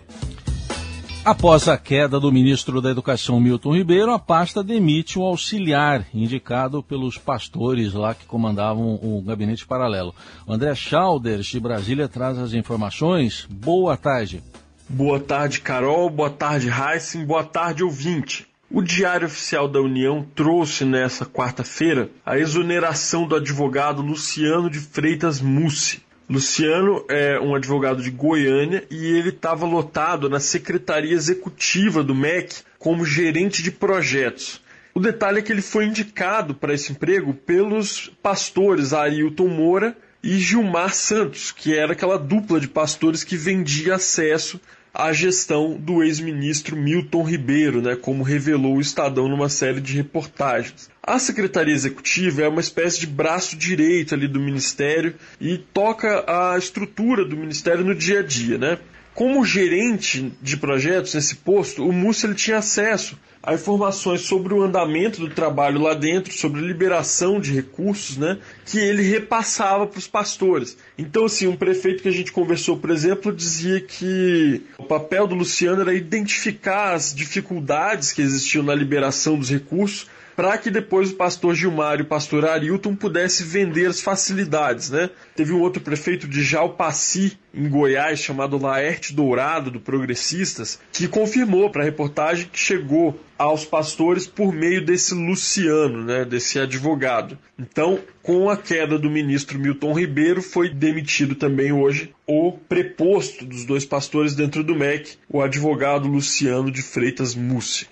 Após 1.22 1.68
a 1.68 1.76
queda 1.76 2.18
do 2.18 2.32
ministro 2.32 2.80
da 2.80 2.90
Educação 2.90 3.38
Milton 3.38 3.74
Ribeiro, 3.74 4.10
a 4.10 4.18
pasta 4.18 4.64
demite 4.64 5.18
um 5.18 5.22
auxiliar 5.22 6.06
indicado 6.14 6.82
pelos 6.82 7.18
pastores 7.18 7.92
lá 7.92 8.14
que 8.14 8.24
comandavam 8.24 8.98
o 9.02 9.20
gabinete 9.20 9.66
paralelo. 9.66 10.14
O 10.46 10.52
André 10.52 10.74
Schalders, 10.74 11.46
de 11.46 11.60
Brasília, 11.60 12.08
traz 12.08 12.38
as 12.38 12.54
informações. 12.54 13.46
Boa 13.50 13.98
tarde. 13.98 14.42
Boa 14.88 15.20
tarde, 15.20 15.60
Carol. 15.60 16.08
Boa 16.08 16.30
tarde, 16.30 16.70
Heisen. 16.70 17.26
Boa 17.26 17.44
tarde, 17.44 17.84
ouvinte. 17.84 18.46
O 18.70 18.80
Diário 18.80 19.26
Oficial 19.26 19.68
da 19.68 19.80
União 19.80 20.26
trouxe 20.34 20.86
nesta 20.86 21.26
quarta-feira 21.26 22.08
a 22.24 22.38
exoneração 22.38 23.26
do 23.26 23.36
advogado 23.36 24.00
Luciano 24.00 24.70
de 24.70 24.78
Freitas 24.78 25.38
Mussi. 25.38 26.00
Luciano 26.30 27.04
é 27.08 27.40
um 27.40 27.56
advogado 27.56 28.00
de 28.00 28.08
Goiânia 28.08 28.84
e 28.88 29.04
ele 29.04 29.30
estava 29.30 29.66
lotado 29.66 30.30
na 30.30 30.38
secretaria 30.38 31.12
executiva 31.12 32.04
do 32.04 32.14
MEC 32.14 32.62
como 32.78 33.04
gerente 33.04 33.64
de 33.64 33.72
projetos. 33.72 34.62
O 34.94 35.00
detalhe 35.00 35.40
é 35.40 35.42
que 35.42 35.50
ele 35.50 35.60
foi 35.60 35.86
indicado 35.86 36.54
para 36.54 36.72
esse 36.72 36.92
emprego 36.92 37.34
pelos 37.34 38.12
pastores 38.22 38.92
Ailton 38.92 39.48
Moura 39.48 39.96
e 40.22 40.38
Gilmar 40.38 40.94
Santos, 40.94 41.50
que 41.50 41.76
era 41.76 41.94
aquela 41.94 42.16
dupla 42.16 42.60
de 42.60 42.68
pastores 42.68 43.24
que 43.24 43.36
vendia 43.36 43.96
acesso 43.96 44.60
à 44.92 45.12
gestão 45.12 45.76
do 45.78 46.02
ex-ministro 46.02 46.76
Milton 46.76 47.22
Ribeiro, 47.22 47.80
né, 47.80 47.96
como 47.96 48.22
revelou 48.22 48.76
o 48.76 48.80
Estadão 48.80 49.28
numa 49.28 49.48
série 49.48 49.80
de 49.80 49.96
reportagens. 49.96 50.90
A 51.02 51.18
Secretaria 51.18 51.74
Executiva 51.74 52.42
é 52.42 52.48
uma 52.48 52.60
espécie 52.60 53.00
de 53.00 53.06
braço 53.06 53.56
direito 53.56 54.14
ali 54.14 54.28
do 54.28 54.40
Ministério 54.40 55.14
e 55.40 55.58
toca 55.58 56.24
a 56.26 56.58
estrutura 56.58 57.24
do 57.24 57.36
Ministério 57.36 57.84
no 57.84 57.94
dia 57.94 58.20
a 58.20 58.22
dia, 58.22 58.58
né? 58.58 58.78
Como 59.14 59.44
gerente 59.44 60.32
de 60.40 60.56
projetos 60.56 61.14
nesse 61.14 61.36
posto, 61.36 61.86
o 61.86 61.92
Múcio 61.92 62.26
ele 62.26 62.34
tinha 62.34 62.58
acesso 62.58 63.18
a 63.42 63.54
informações 63.54 64.22
sobre 64.22 64.52
o 64.52 64.62
andamento 64.62 65.20
do 65.20 65.30
trabalho 65.30 65.80
lá 65.80 65.94
dentro, 65.94 66.32
sobre 66.32 66.60
liberação 66.60 67.40
de 67.40 67.52
recursos, 67.52 68.16
né, 68.16 68.38
que 68.66 68.78
ele 68.78 69.02
repassava 69.02 69.86
para 69.86 69.98
os 69.98 70.06
pastores. 70.06 70.76
Então, 70.98 71.24
assim, 71.24 71.46
um 71.46 71.56
prefeito 71.56 72.02
que 72.02 72.08
a 72.08 72.12
gente 72.12 72.32
conversou, 72.32 72.76
por 72.76 72.90
exemplo, 72.90 73.32
dizia 73.32 73.80
que 73.80 74.62
o 74.76 74.84
papel 74.84 75.26
do 75.26 75.34
Luciano 75.34 75.80
era 75.80 75.94
identificar 75.94 76.92
as 76.92 77.14
dificuldades 77.14 78.12
que 78.12 78.20
existiam 78.20 78.62
na 78.62 78.74
liberação 78.74 79.38
dos 79.38 79.48
recursos 79.48 80.06
para 80.36 80.56
que 80.58 80.70
depois 80.70 81.10
o 81.10 81.16
pastor 81.16 81.54
Gilmar 81.54 81.98
e 81.98 82.02
o 82.02 82.06
pastor 82.06 82.44
Arilton 82.44 82.94
pudessem 82.94 83.46
vender 83.46 83.86
as 83.86 84.00
facilidades. 84.00 84.90
Né? 84.90 85.10
Teve 85.36 85.52
um 85.52 85.60
outro 85.60 85.82
prefeito 85.82 86.26
de 86.26 86.42
Jalpaci, 86.42 87.38
em 87.52 87.68
Goiás, 87.68 88.20
chamado 88.20 88.58
Laerte 88.58 89.12
Dourado, 89.12 89.70
do 89.70 89.80
Progressistas, 89.80 90.78
que 90.92 91.08
confirmou 91.08 91.70
para 91.70 91.82
a 91.82 91.84
reportagem 91.84 92.48
que 92.50 92.58
chegou 92.58 93.18
aos 93.36 93.64
pastores 93.64 94.26
por 94.26 94.52
meio 94.52 94.84
desse 94.84 95.14
Luciano, 95.14 96.04
né, 96.04 96.24
desse 96.24 96.58
advogado. 96.58 97.38
Então, 97.58 97.98
com 98.22 98.50
a 98.50 98.56
queda 98.56 98.98
do 98.98 99.10
ministro 99.10 99.58
Milton 99.58 99.94
Ribeiro, 99.94 100.42
foi 100.42 100.68
demitido 100.68 101.34
também 101.34 101.72
hoje 101.72 102.14
o 102.26 102.52
preposto 102.52 103.44
dos 103.44 103.64
dois 103.64 103.84
pastores 103.84 104.34
dentro 104.34 104.62
do 104.62 104.76
MEC, 104.76 105.16
o 105.28 105.40
advogado 105.40 106.06
Luciano 106.06 106.70
de 106.70 106.82
Freitas 106.82 107.34
Mussi. 107.34 107.86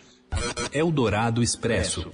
Eldorado 0.72 1.42
Expresso. 1.42 2.10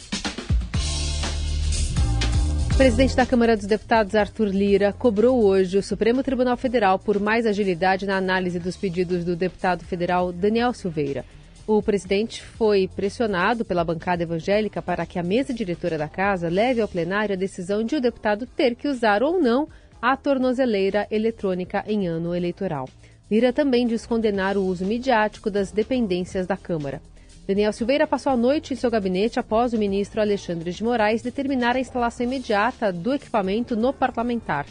O 2.72 2.76
presidente 2.76 3.16
da 3.16 3.26
Câmara 3.26 3.56
dos 3.56 3.66
Deputados, 3.66 4.14
Arthur 4.14 4.48
Lira, 4.48 4.92
cobrou 4.92 5.44
hoje 5.44 5.76
o 5.76 5.82
Supremo 5.82 6.22
Tribunal 6.22 6.56
Federal 6.56 6.98
por 6.98 7.18
mais 7.18 7.46
agilidade 7.46 8.06
na 8.06 8.16
análise 8.16 8.60
dos 8.60 8.76
pedidos 8.76 9.24
do 9.24 9.34
deputado 9.34 9.84
federal 9.84 10.32
Daniel 10.32 10.72
Silveira. 10.72 11.24
O 11.66 11.82
presidente 11.82 12.42
foi 12.42 12.88
pressionado 12.94 13.64
pela 13.64 13.84
bancada 13.84 14.22
evangélica 14.22 14.80
para 14.80 15.04
que 15.04 15.18
a 15.18 15.22
mesa 15.22 15.52
diretora 15.52 15.98
da 15.98 16.08
casa 16.08 16.48
leve 16.48 16.80
ao 16.80 16.88
plenário 16.88 17.34
a 17.34 17.38
decisão 17.38 17.82
de 17.82 17.96
o 17.96 18.00
deputado 18.00 18.46
ter 18.46 18.76
que 18.76 18.86
usar 18.86 19.22
ou 19.22 19.40
não 19.40 19.68
a 20.00 20.16
tornozeleira 20.16 21.08
eletrônica 21.10 21.82
em 21.88 22.06
ano 22.06 22.34
eleitoral. 22.34 22.88
Lira 23.28 23.52
também 23.52 23.86
diz 23.86 24.06
condenar 24.06 24.56
o 24.56 24.64
uso 24.64 24.84
midiático 24.84 25.50
das 25.50 25.72
dependências 25.72 26.46
da 26.46 26.56
Câmara. 26.56 27.00
Daniel 27.46 27.74
Silveira 27.74 28.06
passou 28.06 28.32
a 28.32 28.36
noite 28.38 28.72
em 28.72 28.76
seu 28.76 28.90
gabinete 28.90 29.38
após 29.38 29.74
o 29.74 29.78
ministro 29.78 30.18
Alexandre 30.18 30.72
de 30.72 30.82
Moraes 30.82 31.20
determinar 31.20 31.76
a 31.76 31.80
instalação 31.80 32.24
imediata 32.24 32.90
do 32.90 33.12
equipamento 33.12 33.76
no 33.76 33.92
parlamentar. 33.92 34.64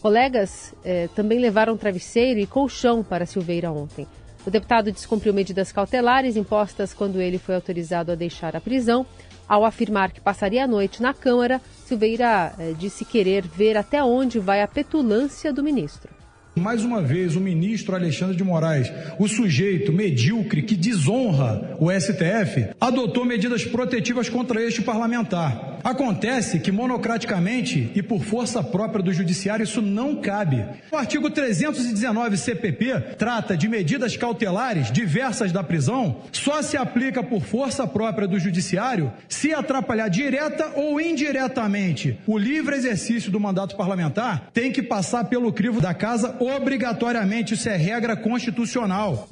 Colegas 0.00 0.74
eh, 0.82 1.06
também 1.14 1.38
levaram 1.38 1.76
travesseiro 1.76 2.40
e 2.40 2.46
colchão 2.46 3.04
para 3.04 3.26
Silveira 3.26 3.70
ontem. 3.70 4.06
O 4.46 4.50
deputado 4.50 4.90
descumpriu 4.90 5.34
medidas 5.34 5.70
cautelares 5.70 6.34
impostas 6.34 6.94
quando 6.94 7.20
ele 7.20 7.36
foi 7.36 7.56
autorizado 7.56 8.10
a 8.10 8.14
deixar 8.14 8.56
a 8.56 8.60
prisão. 8.60 9.04
Ao 9.46 9.62
afirmar 9.62 10.10
que 10.10 10.20
passaria 10.20 10.64
a 10.64 10.66
noite 10.66 11.02
na 11.02 11.12
Câmara, 11.12 11.60
Silveira 11.84 12.54
eh, 12.58 12.72
disse 12.78 13.04
querer 13.04 13.46
ver 13.46 13.76
até 13.76 14.02
onde 14.02 14.38
vai 14.38 14.62
a 14.62 14.68
petulância 14.68 15.52
do 15.52 15.62
ministro. 15.62 16.13
Mais 16.56 16.84
uma 16.84 17.02
vez, 17.02 17.34
o 17.34 17.40
ministro 17.40 17.96
Alexandre 17.96 18.36
de 18.36 18.44
Moraes, 18.44 18.90
o 19.18 19.26
sujeito 19.26 19.92
medíocre 19.92 20.62
que 20.62 20.76
desonra 20.76 21.76
o 21.80 21.90
STF, 21.90 22.68
adotou 22.80 23.24
medidas 23.24 23.64
protetivas 23.64 24.28
contra 24.28 24.62
este 24.62 24.80
parlamentar. 24.80 25.74
Acontece 25.84 26.60
que, 26.60 26.72
monocraticamente 26.72 27.90
e 27.94 28.02
por 28.02 28.24
força 28.24 28.62
própria 28.62 29.04
do 29.04 29.12
Judiciário, 29.12 29.64
isso 29.64 29.82
não 29.82 30.16
cabe. 30.16 30.64
O 30.90 30.96
artigo 30.96 31.28
319 31.28 32.38
CPP 32.38 33.16
trata 33.18 33.54
de 33.54 33.68
medidas 33.68 34.16
cautelares 34.16 34.90
diversas 34.90 35.52
da 35.52 35.62
prisão, 35.62 36.22
só 36.32 36.62
se 36.62 36.78
aplica 36.78 37.22
por 37.22 37.42
força 37.42 37.86
própria 37.86 38.26
do 38.26 38.38
Judiciário 38.38 39.12
se 39.28 39.52
atrapalhar 39.52 40.08
direta 40.08 40.72
ou 40.74 40.98
indiretamente 40.98 42.18
o 42.26 42.38
livre 42.38 42.76
exercício 42.76 43.30
do 43.30 43.38
mandato 43.38 43.76
parlamentar, 43.76 44.48
tem 44.54 44.72
que 44.72 44.82
passar 44.82 45.24
pelo 45.24 45.52
crivo 45.52 45.82
da 45.82 45.92
Casa 45.92 46.34
obrigatoriamente, 46.44 47.54
isso 47.54 47.68
é 47.68 47.76
regra 47.76 48.16
constitucional. 48.16 49.28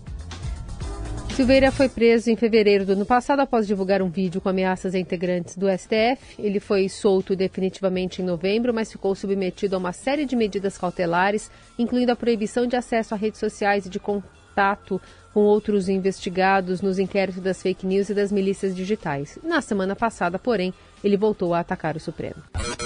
Silveira 1.35 1.73
foi 1.73 1.89
preso 1.89 2.31
em 2.31 2.37
fevereiro 2.37 2.85
do 2.85 2.93
ano 2.93 3.07
passado 3.07 3.41
após 3.41 3.67
divulgar 3.67 4.03
um 4.03 4.11
vídeo 4.11 4.39
com 4.39 4.51
ameaças 4.51 4.95
a 4.95 4.99
integrantes 4.99 5.57
do 5.57 5.67
STF. 5.67 6.37
Ele 6.39 6.61
foi 6.61 6.91
solto 6.91 7.35
definitivamente 7.35 8.21
em 8.21 8.25
novembro, 8.25 8.75
mas 8.75 8.93
ficou 8.93 9.15
submetido 9.15 9.75
a 9.75 9.79
uma 9.79 9.93
série 9.95 10.27
de 10.27 10.37
medidas 10.37 10.77
cautelares, 10.77 11.51
incluindo 11.79 12.13
a 12.13 12.17
proibição 12.17 12.67
de 12.67 12.77
acesso 12.77 13.15
a 13.15 13.17
redes 13.17 13.41
sociais 13.41 13.87
e 13.87 13.89
de 13.89 13.99
contato 13.99 15.01
com 15.33 15.41
outros 15.41 15.89
investigados 15.89 16.83
nos 16.83 16.99
inquéritos 16.99 17.43
das 17.43 17.63
fake 17.63 17.87
news 17.87 18.11
e 18.11 18.15
das 18.15 18.31
milícias 18.31 18.77
digitais. 18.77 19.39
Na 19.43 19.63
semana 19.63 19.97
passada, 19.97 20.39
porém, 20.39 20.75
ele 21.03 21.17
voltou 21.17 21.55
a 21.55 21.61
atacar 21.61 21.97
o 21.97 22.01
Supremo. 22.01 22.43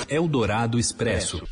Eldorado 0.09 0.79
Expresso. 0.79 1.43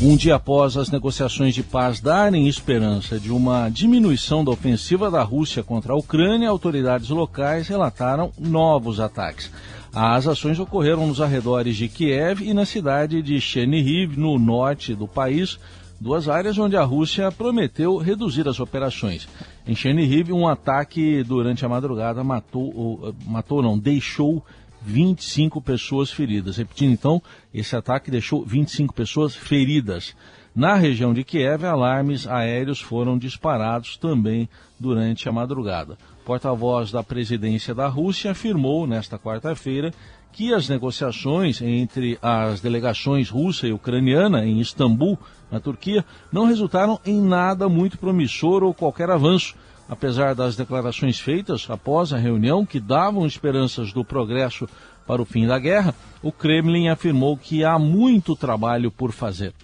Um 0.00 0.16
dia 0.16 0.36
após 0.36 0.76
as 0.76 0.90
negociações 0.92 1.56
de 1.56 1.64
paz 1.64 1.98
darem 1.98 2.46
esperança 2.46 3.18
de 3.18 3.32
uma 3.32 3.68
diminuição 3.68 4.44
da 4.44 4.52
ofensiva 4.52 5.10
da 5.10 5.24
Rússia 5.24 5.60
contra 5.60 5.92
a 5.92 5.96
Ucrânia, 5.96 6.48
autoridades 6.48 7.08
locais 7.08 7.66
relataram 7.66 8.30
novos 8.38 9.00
ataques. 9.00 9.50
As 9.92 10.28
ações 10.28 10.60
ocorreram 10.60 11.04
nos 11.04 11.20
arredores 11.20 11.76
de 11.76 11.88
Kiev 11.88 12.42
e 12.42 12.54
na 12.54 12.64
cidade 12.64 13.20
de 13.20 13.40
Chernihiv, 13.40 14.16
no 14.16 14.38
norte 14.38 14.94
do 14.94 15.08
país, 15.08 15.58
duas 16.00 16.28
áreas 16.28 16.56
onde 16.58 16.76
a 16.76 16.84
Rússia 16.84 17.32
prometeu 17.32 17.96
reduzir 17.96 18.46
as 18.46 18.60
operações. 18.60 19.26
Em 19.66 19.74
Chernihiv, 19.74 20.32
um 20.32 20.46
ataque 20.46 21.24
durante 21.24 21.66
a 21.66 21.68
madrugada 21.68 22.22
matou, 22.22 23.12
matou 23.26 23.60
não, 23.60 23.76
deixou 23.76 24.44
25 24.82 25.60
pessoas 25.60 26.10
feridas. 26.10 26.56
Repetindo 26.56 26.92
então, 26.92 27.22
esse 27.52 27.74
ataque 27.76 28.10
deixou 28.10 28.44
25 28.44 28.94
pessoas 28.94 29.34
feridas. 29.34 30.14
Na 30.54 30.74
região 30.74 31.14
de 31.14 31.22
Kiev, 31.22 31.64
alarmes 31.64 32.26
aéreos 32.26 32.80
foram 32.80 33.16
disparados 33.16 33.96
também 33.96 34.48
durante 34.78 35.28
a 35.28 35.32
madrugada. 35.32 35.96
Porta-voz 36.24 36.90
da 36.90 37.02
presidência 37.02 37.74
da 37.74 37.86
Rússia 37.86 38.32
afirmou 38.32 38.86
nesta 38.86 39.18
quarta-feira 39.18 39.92
que 40.32 40.52
as 40.52 40.68
negociações 40.68 41.60
entre 41.62 42.18
as 42.20 42.60
delegações 42.60 43.30
russa 43.30 43.66
e 43.66 43.72
ucraniana 43.72 44.44
em 44.44 44.60
Istambul, 44.60 45.18
na 45.50 45.58
Turquia, 45.58 46.04
não 46.30 46.44
resultaram 46.44 47.00
em 47.04 47.20
nada 47.20 47.68
muito 47.68 47.98
promissor 47.98 48.62
ou 48.62 48.74
qualquer 48.74 49.10
avanço 49.10 49.54
apesar 49.88 50.34
das 50.34 50.56
declarações 50.56 51.18
feitas 51.18 51.66
após 51.68 52.12
a 52.12 52.18
reunião 52.18 52.66
que 52.66 52.78
davam 52.78 53.26
esperanças 53.26 53.92
do 53.92 54.04
progresso 54.04 54.68
para 55.06 55.22
o 55.22 55.24
fim 55.24 55.46
da 55.46 55.58
guerra, 55.58 55.94
o 56.22 56.30
Kremlin 56.30 56.88
afirmou 56.88 57.36
que 57.36 57.64
há 57.64 57.78
muito 57.78 58.36
trabalho 58.36 58.90
por 58.90 59.12
fazer. 59.12 59.54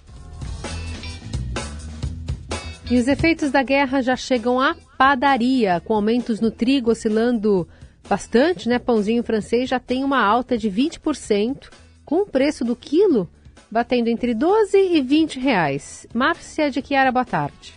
E 2.90 2.98
os 2.98 3.08
efeitos 3.08 3.50
da 3.50 3.62
guerra 3.62 4.02
já 4.02 4.16
chegam 4.16 4.60
à 4.60 4.74
padaria, 4.96 5.80
com 5.80 5.94
aumentos 5.94 6.40
no 6.40 6.50
trigo 6.50 6.90
oscilando 6.90 7.66
bastante, 8.08 8.68
né? 8.68 8.78
Pãozinho 8.78 9.22
francês 9.22 9.68
já 9.68 9.80
tem 9.80 10.04
uma 10.04 10.22
alta 10.22 10.56
de 10.56 10.70
20%, 10.70 11.70
com 12.04 12.22
o 12.22 12.26
preço 12.26 12.64
do 12.64 12.76
quilo 12.76 13.28
batendo 13.70 14.08
entre 14.08 14.34
12 14.34 14.78
e 14.78 15.00
20 15.00 15.40
reais. 15.40 16.06
Márcia 16.14 16.70
de 16.70 16.80
Chiara, 16.80 17.10
boa 17.10 17.24
tarde. 17.24 17.74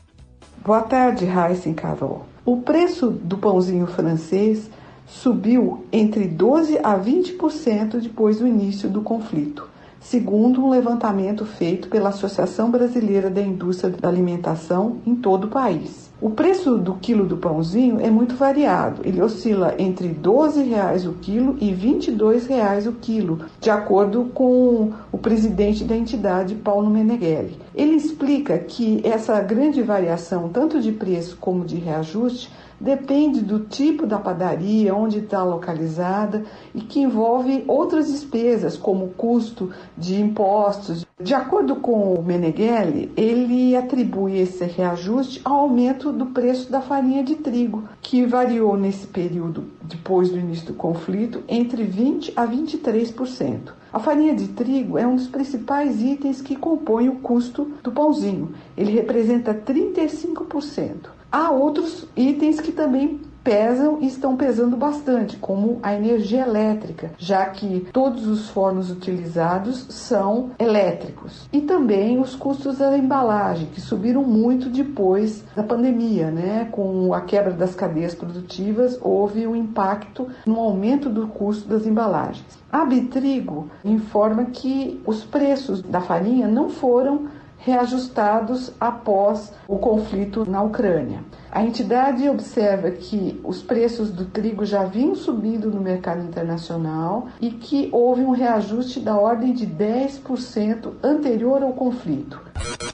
Boa 0.63 0.82
tarde, 0.82 1.25
Raíssa 1.25 1.70
e 1.70 1.74
Carol. 1.74 2.25
O 2.48 2.62
preço 2.62 3.10
do 3.10 3.38
pãozinho 3.38 3.86
francês 3.88 4.70
subiu 5.06 5.84
entre 5.92 6.25
12 6.25 6.77
a 6.82 6.98
20% 6.98 8.00
depois 8.00 8.39
do 8.39 8.48
início 8.48 8.89
do 8.89 9.01
conflito, 9.01 9.68
segundo 10.00 10.63
um 10.63 10.70
levantamento 10.70 11.46
feito 11.46 11.89
pela 11.89 12.08
Associação 12.08 12.72
Brasileira 12.72 13.30
da 13.30 13.42
Indústria 13.42 13.89
da 13.92 14.08
Alimentação 14.08 15.00
em 15.06 15.13
todo 15.13 15.48
o 15.48 15.50
país. 15.50 16.07
O 16.20 16.32
preço 16.32 16.80
do 16.80 16.96
quilo 16.96 17.28
do 17.28 17.38
pãozinho 17.38 18.00
é 18.00 18.10
muito 18.10 18.36
variado. 18.36 19.02
Ele 19.06 19.22
oscila 19.22 19.76
entre 19.78 20.08
R$ 20.08 20.16
12,00 20.16 21.08
o 21.08 21.14
quilo 21.14 21.56
e 21.62 21.70
R$ 21.70 21.94
22,00 21.94 22.88
o 22.88 22.94
quilo, 22.94 23.46
de 23.62 23.70
acordo 23.70 24.26
com 24.34 24.94
o 25.12 25.18
presidente 25.20 25.84
da 25.84 25.96
entidade, 25.96 26.56
Paulo 26.56 26.90
Meneghelli. 26.90 27.60
Ele 27.76 27.94
explica 27.94 28.58
que 28.58 29.00
essa 29.04 29.40
grande 29.42 29.84
variação, 29.84 30.50
tanto 30.50 30.82
de 30.82 30.92
preço 30.92 31.38
como 31.40 31.64
de 31.64 31.76
reajuste, 31.76 32.52
depende 32.80 33.42
do 33.42 33.60
tipo 33.60 34.08
da 34.08 34.18
padaria, 34.18 34.96
onde 34.96 35.20
está 35.20 35.44
localizada 35.44 36.44
e 36.74 36.82
que 36.82 37.00
envolve 37.00 37.64
outras 37.68 38.08
despesas, 38.08 38.76
como 38.76 39.10
custo 39.10 39.70
de 39.96 40.20
impostos. 40.20 41.07
De 41.20 41.34
acordo 41.34 41.78
com 41.78 42.14
o 42.14 42.22
Meneghelli, 42.22 43.12
ele 43.18 43.76
atribui 43.76 44.38
esse 44.38 44.64
reajuste 44.66 45.42
ao 45.44 45.62
aumento 45.62 46.12
do 46.12 46.28
preço 46.28 46.72
da 46.72 46.80
farinha 46.80 47.24
de 47.24 47.38
trigo, 47.38 47.86
que 48.04 48.24
variou 48.24 48.78
nesse 48.78 49.08
período, 49.08 49.64
depois 49.82 50.30
do 50.30 50.38
início 50.38 50.68
do 50.68 50.74
conflito, 50.76 51.44
entre 51.48 51.84
20% 51.88 52.34
a 52.36 52.46
23%. 52.46 53.72
A 53.92 53.98
farinha 53.98 54.36
de 54.36 54.50
trigo 54.50 54.96
é 54.96 55.08
um 55.08 55.16
dos 55.16 55.26
principais 55.26 56.04
itens 56.04 56.40
que 56.40 56.56
compõem 56.56 57.10
o 57.10 57.16
custo 57.16 57.72
do 57.82 57.92
pãozinho. 57.92 58.54
Ele 58.78 58.92
representa 58.92 59.56
35%. 59.56 61.10
Há 61.32 61.50
outros 61.50 62.08
itens 62.16 62.62
que 62.62 62.72
também 62.72 63.20
pesam 63.48 64.00
e 64.01 64.08
estão 64.08 64.36
pesando 64.36 64.75
bastante, 64.75 65.38
como 65.38 65.80
a 65.82 65.94
energia 65.94 66.42
elétrica, 66.42 67.12
já 67.18 67.46
que 67.46 67.88
todos 67.94 68.27
os 68.27 68.50
fornos 68.50 68.92
utilizados 68.92 69.86
são 69.89 70.51
elétricos. 70.60 71.48
E 71.54 71.62
também 71.62 72.20
os 72.20 72.36
custos 72.36 72.80
da 72.80 72.98
embalagem, 72.98 73.68
que 73.68 73.80
subiram 73.80 74.22
muito 74.22 74.70
depois 74.70 75.46
da 75.56 75.63
pandemia, 75.63 76.30
né? 76.30 76.68
Com 76.74 77.13
a 77.13 77.22
quebra 77.22 77.54
das 77.54 77.74
cadeias 77.74 78.13
produtivas, 78.13 79.00
houve 79.01 79.48
um 79.48 79.56
impacto 79.56 80.27
no 80.46 80.60
aumento 80.60 81.08
do 81.08 81.27
custo 81.27 81.70
das 81.70 81.86
embalagens. 81.86 82.58
A 82.70 82.84
Bitrigo 82.84 83.70
informa 83.86 84.44
que 84.46 85.01
os 85.06 85.24
preços 85.24 85.82
da 85.82 86.01
farinha 86.01 86.50
não 86.50 86.68
foram 86.68 87.30
reajustados 87.58 88.72
após 88.80 89.52
o 89.68 89.78
conflito 89.78 90.50
na 90.50 90.62
Ucrânia. 90.62 91.24
A 91.52 91.64
entidade 91.64 92.28
observa 92.30 92.92
que 92.92 93.40
os 93.44 93.62
preços 93.62 94.12
do 94.12 94.26
trigo 94.26 94.66
já 94.66 94.84
vinham 94.84 95.16
subindo 95.16 95.72
no 95.72 95.82
mercado 95.82 96.24
internacional 96.24 97.28
e 97.42 97.52
que 97.52 97.90
houve 97.92 98.22
um 98.22 98.32
reajuste 98.32 99.00
da 99.00 99.18
ordem 99.18 99.54
de 99.54 99.66
10% 99.66 100.94
anterior 101.04 101.64
ao 101.64 101.74
conflito. 101.74 102.40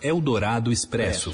Eldorado 0.01 0.71
Expresso. 0.71 1.31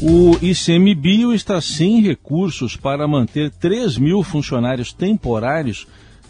O 0.00 0.36
ICMBio 0.42 1.32
está 1.32 1.60
sem 1.60 2.00
recursos 2.00 2.76
para 2.76 3.06
manter 3.06 3.50
3 3.50 3.98
mil 3.98 4.22
funcionários 4.22 4.92
temporários 4.92 5.86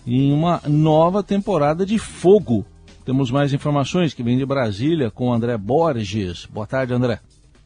em 0.07 0.33
uma 0.33 0.61
nova 0.67 1.23
temporada 1.23 1.87
de 1.87 1.99
fogo 1.99 2.67
temos 3.05 3.31
mais 3.31 3.53
informações 3.53 4.15
que 4.15 4.23
vem 4.23 4.39
de 4.39 4.47
Brasília 4.47 5.11
com 5.11 5.33
André 5.33 5.57
Borges. 5.57 6.47
Boa 6.47 6.67
tarde, 6.67 6.95
André. 6.95 7.21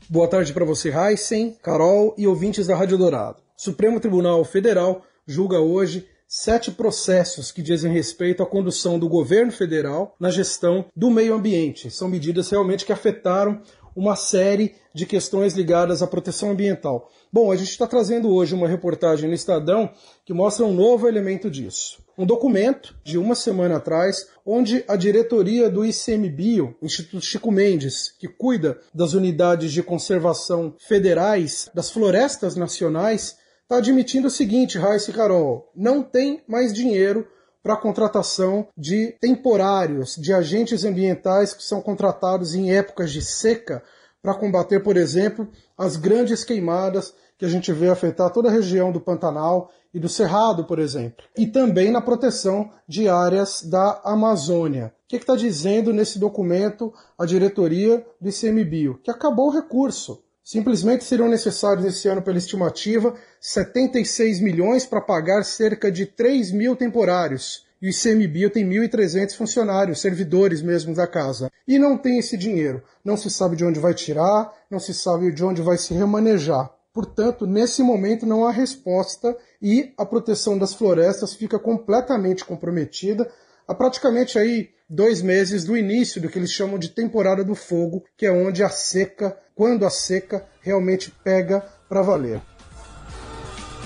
Boa 0.08 0.28
tarde 0.28 0.52
para 0.52 0.64
você, 0.64 0.90
Heisen, 0.90 1.56
Carol 1.62 2.14
e 2.16 2.26
ouvintes 2.26 2.66
da 2.66 2.76
Rádio 2.76 2.96
Dourado. 2.96 3.38
Supremo 3.56 4.00
Tribunal 4.00 4.44
Federal 4.44 5.02
julga 5.26 5.58
hoje 5.58 6.06
sete 6.28 6.70
processos 6.70 7.52
que 7.52 7.62
dizem 7.62 7.92
respeito 7.92 8.42
à 8.42 8.46
condução 8.46 8.98
do 8.98 9.08
governo 9.08 9.52
federal 9.52 10.14
na 10.18 10.30
gestão 10.30 10.86
do 10.94 11.10
meio 11.10 11.34
ambiente. 11.34 11.90
São 11.90 12.08
medidas 12.08 12.50
realmente 12.50 12.84
que 12.84 12.92
afetaram 12.92 13.60
uma 13.94 14.16
série 14.16 14.74
de 14.94 15.06
questões 15.06 15.54
ligadas 15.54 16.02
à 16.02 16.06
proteção 16.06 16.50
ambiental. 16.50 17.10
Bom, 17.32 17.50
a 17.50 17.56
gente 17.56 17.70
está 17.70 17.86
trazendo 17.86 18.30
hoje 18.30 18.54
uma 18.54 18.68
reportagem 18.68 19.28
no 19.28 19.34
Estadão 19.34 19.90
que 20.24 20.32
mostra 20.32 20.64
um 20.64 20.72
novo 20.72 21.08
elemento 21.08 21.50
disso 21.50 22.06
um 22.18 22.24
documento 22.24 22.96
de 23.04 23.18
uma 23.18 23.34
semana 23.34 23.76
atrás, 23.76 24.28
onde 24.46 24.84
a 24.86 24.94
diretoria 24.94 25.68
do 25.68 25.84
ICMBio, 25.84 26.76
Instituto 26.80 27.24
Chico 27.24 27.50
Mendes, 27.50 28.14
que 28.16 28.28
cuida 28.28 28.78
das 28.94 29.12
unidades 29.12 29.72
de 29.72 29.82
conservação 29.82 30.74
federais 30.78 31.68
das 31.74 31.90
florestas 31.90 32.54
nacionais, 32.54 33.36
está 33.62 33.78
admitindo 33.78 34.28
o 34.28 34.30
seguinte, 34.30 34.78
Raíssa 34.78 35.12
Carol, 35.12 35.68
não 35.74 36.02
tem 36.02 36.42
mais 36.46 36.72
dinheiro 36.72 37.26
para 37.60 37.74
a 37.74 37.76
contratação 37.76 38.68
de 38.78 39.16
temporários, 39.20 40.14
de 40.14 40.32
agentes 40.32 40.84
ambientais 40.84 41.52
que 41.52 41.64
são 41.64 41.82
contratados 41.82 42.54
em 42.54 42.72
épocas 42.72 43.10
de 43.10 43.20
seca 43.20 43.82
para 44.26 44.34
combater, 44.34 44.82
por 44.82 44.96
exemplo, 44.96 45.48
as 45.78 45.96
grandes 45.96 46.42
queimadas 46.42 47.14
que 47.38 47.44
a 47.44 47.48
gente 47.48 47.72
vê 47.72 47.88
afetar 47.88 48.28
toda 48.32 48.48
a 48.48 48.52
região 48.52 48.90
do 48.90 49.00
Pantanal 49.00 49.70
e 49.94 50.00
do 50.00 50.08
Cerrado, 50.08 50.64
por 50.64 50.80
exemplo, 50.80 51.24
e 51.38 51.46
também 51.46 51.92
na 51.92 52.00
proteção 52.00 52.68
de 52.88 53.08
áreas 53.08 53.62
da 53.62 54.00
Amazônia. 54.04 54.92
O 55.04 55.08
que 55.08 55.14
está 55.14 55.36
dizendo 55.36 55.92
nesse 55.92 56.18
documento 56.18 56.92
a 57.16 57.24
diretoria 57.24 58.04
do 58.20 58.28
ICMBio? 58.28 58.98
Que 59.00 59.12
acabou 59.12 59.46
o 59.46 59.52
recurso. 59.52 60.20
Simplesmente 60.42 61.04
serão 61.04 61.28
necessários 61.28 61.86
esse 61.86 62.08
ano, 62.08 62.20
pela 62.20 62.38
estimativa, 62.38 63.14
76 63.40 64.40
milhões 64.40 64.84
para 64.84 65.00
pagar 65.00 65.44
cerca 65.44 65.88
de 65.88 66.04
3 66.04 66.50
mil 66.50 66.74
temporários. 66.74 67.64
E 67.80 67.88
o 67.88 67.90
ICMBio 67.90 68.50
tem 68.50 68.68
1.300 68.68 69.34
funcionários, 69.34 70.00
servidores 70.00 70.62
mesmo 70.62 70.94
da 70.94 71.06
casa. 71.06 71.50
E 71.66 71.78
não 71.78 71.98
tem 71.98 72.18
esse 72.18 72.36
dinheiro. 72.36 72.82
Não 73.04 73.16
se 73.16 73.30
sabe 73.30 73.56
de 73.56 73.64
onde 73.64 73.80
vai 73.80 73.94
tirar, 73.94 74.52
não 74.70 74.78
se 74.78 74.94
sabe 74.94 75.30
de 75.32 75.44
onde 75.44 75.62
vai 75.62 75.76
se 75.76 75.92
remanejar. 75.92 76.70
Portanto, 76.92 77.46
nesse 77.46 77.82
momento 77.82 78.24
não 78.24 78.46
há 78.46 78.50
resposta 78.50 79.36
e 79.60 79.92
a 79.98 80.06
proteção 80.06 80.56
das 80.56 80.72
florestas 80.72 81.34
fica 81.34 81.58
completamente 81.58 82.44
comprometida 82.44 83.30
há 83.68 83.74
praticamente 83.74 84.38
aí 84.38 84.70
dois 84.88 85.20
meses 85.20 85.64
do 85.64 85.76
início 85.76 86.20
do 86.20 86.28
que 86.28 86.38
eles 86.38 86.52
chamam 86.52 86.78
de 86.78 86.90
temporada 86.90 87.42
do 87.42 87.54
fogo, 87.54 88.04
que 88.16 88.26
é 88.26 88.30
onde 88.30 88.62
a 88.62 88.68
seca, 88.68 89.36
quando 89.54 89.84
a 89.84 89.90
seca 89.90 90.46
realmente 90.60 91.10
pega 91.22 91.60
para 91.88 92.02
valer. 92.02 92.40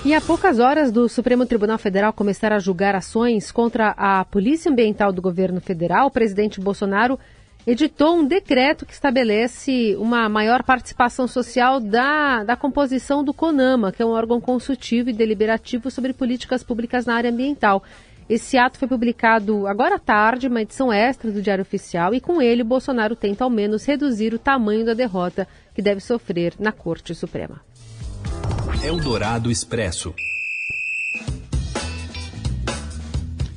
E 0.03 0.15
a 0.15 0.19
poucas 0.19 0.57
horas 0.57 0.91
do 0.91 1.07
Supremo 1.07 1.45
Tribunal 1.45 1.77
Federal 1.77 2.11
começar 2.11 2.51
a 2.51 2.57
julgar 2.57 2.95
ações 2.95 3.51
contra 3.51 3.89
a 3.95 4.25
Polícia 4.25 4.71
Ambiental 4.71 5.13
do 5.13 5.21
governo 5.21 5.61
federal, 5.61 6.07
o 6.07 6.11
presidente 6.11 6.59
Bolsonaro 6.59 7.19
editou 7.67 8.15
um 8.15 8.25
decreto 8.25 8.83
que 8.83 8.93
estabelece 8.93 9.95
uma 9.99 10.27
maior 10.27 10.63
participação 10.63 11.27
social 11.27 11.79
da, 11.79 12.43
da 12.43 12.55
composição 12.55 13.23
do 13.23 13.31
CONAMA, 13.31 13.91
que 13.91 14.01
é 14.01 14.05
um 14.05 14.09
órgão 14.09 14.41
consultivo 14.41 15.11
e 15.11 15.13
deliberativo 15.13 15.91
sobre 15.91 16.13
políticas 16.13 16.63
públicas 16.63 17.05
na 17.05 17.13
área 17.13 17.29
ambiental. 17.29 17.83
Esse 18.27 18.57
ato 18.57 18.79
foi 18.79 18.87
publicado 18.87 19.67
agora 19.67 19.97
à 19.97 19.99
tarde, 19.99 20.47
uma 20.47 20.63
edição 20.63 20.91
extra 20.91 21.31
do 21.31 21.43
Diário 21.43 21.61
Oficial, 21.61 22.15
e 22.15 22.19
com 22.19 22.41
ele 22.41 22.63
Bolsonaro 22.63 23.15
tenta 23.15 23.43
ao 23.43 23.51
menos 23.51 23.85
reduzir 23.85 24.33
o 24.33 24.39
tamanho 24.39 24.83
da 24.83 24.95
derrota 24.95 25.47
que 25.75 25.81
deve 25.81 26.01
sofrer 26.01 26.55
na 26.57 26.71
Corte 26.71 27.13
Suprema. 27.13 27.61
Eldorado 28.83 29.51
Expresso. 29.51 30.11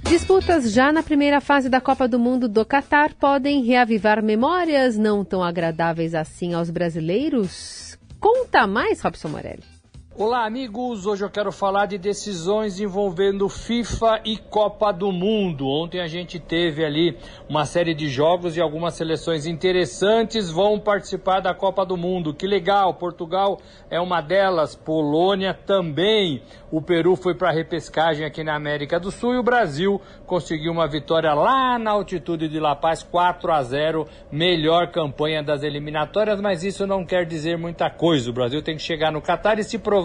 Disputas 0.03 0.71
já 0.71 0.93
na 0.93 1.03
primeira 1.03 1.41
fase 1.41 1.71
da 1.71 1.81
Copa 1.81 2.07
do 2.07 2.19
Mundo 2.19 2.47
do 2.47 2.63
Catar 2.63 3.15
podem 3.15 3.63
reavivar 3.65 4.23
memórias 4.23 4.99
não 4.99 5.25
tão 5.25 5.43
agradáveis 5.43 6.15
assim 6.15 6.53
aos 6.53 6.69
brasileiros? 6.69 7.99
Conta 8.21 8.67
mais, 8.67 9.01
Robson 9.01 9.29
Morelli. 9.29 9.74
Olá, 10.17 10.47
amigos. 10.47 11.07
Hoje 11.07 11.25
eu 11.25 11.29
quero 11.29 11.51
falar 11.51 11.87
de 11.87 11.99
decisões 11.99 12.79
envolvendo 12.79 13.49
FIFA 13.49 14.21
e 14.25 14.37
Copa 14.37 14.93
do 14.93 15.11
Mundo. 15.11 15.67
Ontem 15.67 16.01
a 16.01 16.07
gente 16.07 16.39
teve 16.39 16.85
ali 16.85 17.19
uma 17.49 17.65
série 17.65 17.93
de 17.97 18.09
jogos 18.09 18.57
e 18.57 18.61
algumas 18.61 18.95
seleções 18.95 19.45
interessantes 19.45 20.49
vão 20.49 20.79
participar 20.79 21.41
da 21.41 21.53
Copa 21.53 21.85
do 21.85 21.97
Mundo. 21.97 22.33
Que 22.33 22.47
legal! 22.47 22.95
Portugal 22.95 23.59
é 23.91 23.99
uma 23.99 24.21
delas, 24.21 24.77
Polônia 24.77 25.53
também. 25.53 26.45
O 26.71 26.81
Peru 26.81 27.17
foi 27.17 27.35
para 27.35 27.51
a 27.51 27.53
repescagem 27.53 28.25
aqui 28.25 28.45
na 28.45 28.55
América 28.55 29.01
do 29.01 29.11
Sul 29.11 29.35
e 29.35 29.39
o 29.39 29.43
Brasil 29.43 30.01
conseguiu 30.27 30.71
uma 30.71 30.87
vitória 30.87 31.35
lá 31.35 31.77
na 31.77 31.91
altitude 31.91 32.49
de 32.49 32.61
La 32.61 32.77
Paz, 32.77 33.03
4 33.03 33.53
a 33.53 33.63
0, 33.65 34.07
melhor 34.31 34.93
campanha 34.93 35.43
das 35.43 35.65
eliminatórias, 35.65 36.41
mas 36.41 36.63
isso 36.63 36.87
não 36.87 37.05
quer 37.05 37.27
dizer 37.27 37.59
muita 37.59 37.91
coisa. 37.91 38.31
O 38.31 38.33
Brasil 38.33 38.63
tem 38.63 38.77
que 38.77 38.83
chegar 38.83 39.11
no 39.11 39.21
Catar 39.21 39.59
e 39.59 39.65
se 39.65 39.77
provar 39.77 40.04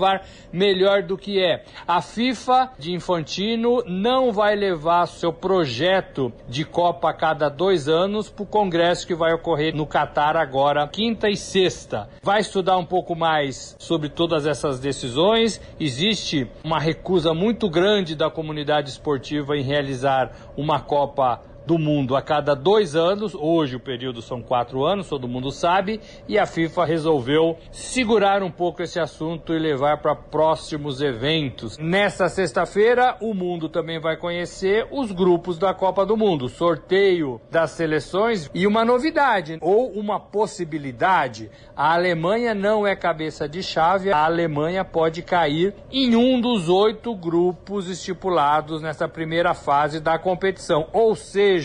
melhor 0.51 1.03
do 1.03 1.17
que 1.17 1.39
é. 1.39 1.63
A 1.87 2.01
FIFA 2.01 2.71
de 2.77 2.93
Infantino 2.93 3.83
não 3.85 4.31
vai 4.31 4.55
levar 4.55 5.05
seu 5.07 5.31
projeto 5.33 6.31
de 6.47 6.63
Copa 6.63 7.09
a 7.09 7.13
cada 7.13 7.49
dois 7.49 7.87
anos 7.87 8.29
para 8.29 8.43
o 8.43 8.47
congresso 8.47 9.05
que 9.05 9.15
vai 9.15 9.33
ocorrer 9.33 9.75
no 9.75 9.85
Catar 9.85 10.37
agora, 10.37 10.87
quinta 10.87 11.29
e 11.29 11.35
sexta. 11.35 12.09
Vai 12.23 12.41
estudar 12.41 12.77
um 12.77 12.85
pouco 12.85 13.15
mais 13.15 13.75
sobre 13.79 14.09
todas 14.09 14.45
essas 14.45 14.79
decisões. 14.79 15.61
Existe 15.79 16.49
uma 16.63 16.79
recusa 16.79 17.33
muito 17.33 17.69
grande 17.69 18.15
da 18.15 18.29
comunidade 18.29 18.89
esportiva 18.89 19.57
em 19.57 19.63
realizar 19.63 20.31
uma 20.55 20.79
Copa 20.79 21.41
do 21.69 21.77
Mundo 21.77 22.15
a 22.15 22.21
cada 22.23 22.55
dois 22.55 22.95
anos. 22.95 23.35
Hoje 23.35 23.75
o 23.75 23.79
período 23.79 24.23
são 24.23 24.41
quatro 24.41 24.83
anos, 24.83 25.07
todo 25.07 25.27
mundo 25.27 25.51
sabe, 25.51 26.01
e 26.27 26.35
a 26.35 26.47
FIFA 26.47 26.83
resolveu 26.83 27.57
segurar 27.71 28.41
um 28.41 28.49
pouco 28.49 28.81
esse 28.81 28.99
assunto 28.99 29.53
e 29.53 29.59
levar 29.59 30.01
para 30.01 30.15
próximos 30.15 30.99
eventos. 30.99 31.77
Nesta 31.77 32.27
sexta-feira, 32.27 33.15
o 33.21 33.35
mundo 33.35 33.69
também 33.69 33.99
vai 33.99 34.17
conhecer 34.17 34.87
os 34.89 35.11
grupos 35.11 35.59
da 35.59 35.71
Copa 35.71 36.03
do 36.07 36.17
Mundo, 36.17 36.49
sorteio 36.49 37.39
das 37.51 37.69
seleções 37.69 38.49
e 38.51 38.65
uma 38.65 38.83
novidade 38.83 39.59
ou 39.61 39.91
uma 39.91 40.19
possibilidade. 40.19 41.51
A 41.77 41.93
Alemanha 41.93 42.55
não 42.55 42.87
é 42.87 42.95
cabeça 42.95 43.47
de 43.47 43.61
chave, 43.61 44.11
a 44.11 44.25
Alemanha 44.25 44.83
pode 44.83 45.21
cair 45.21 45.75
em 45.91 46.15
um 46.15 46.41
dos 46.41 46.67
oito 46.67 47.15
grupos 47.15 47.87
estipulados 47.87 48.81
nessa 48.81 49.07
primeira 49.07 49.53
fase 49.53 49.99
da 49.99 50.17
competição. 50.17 50.87
Ou 50.91 51.15
seja, 51.15 51.58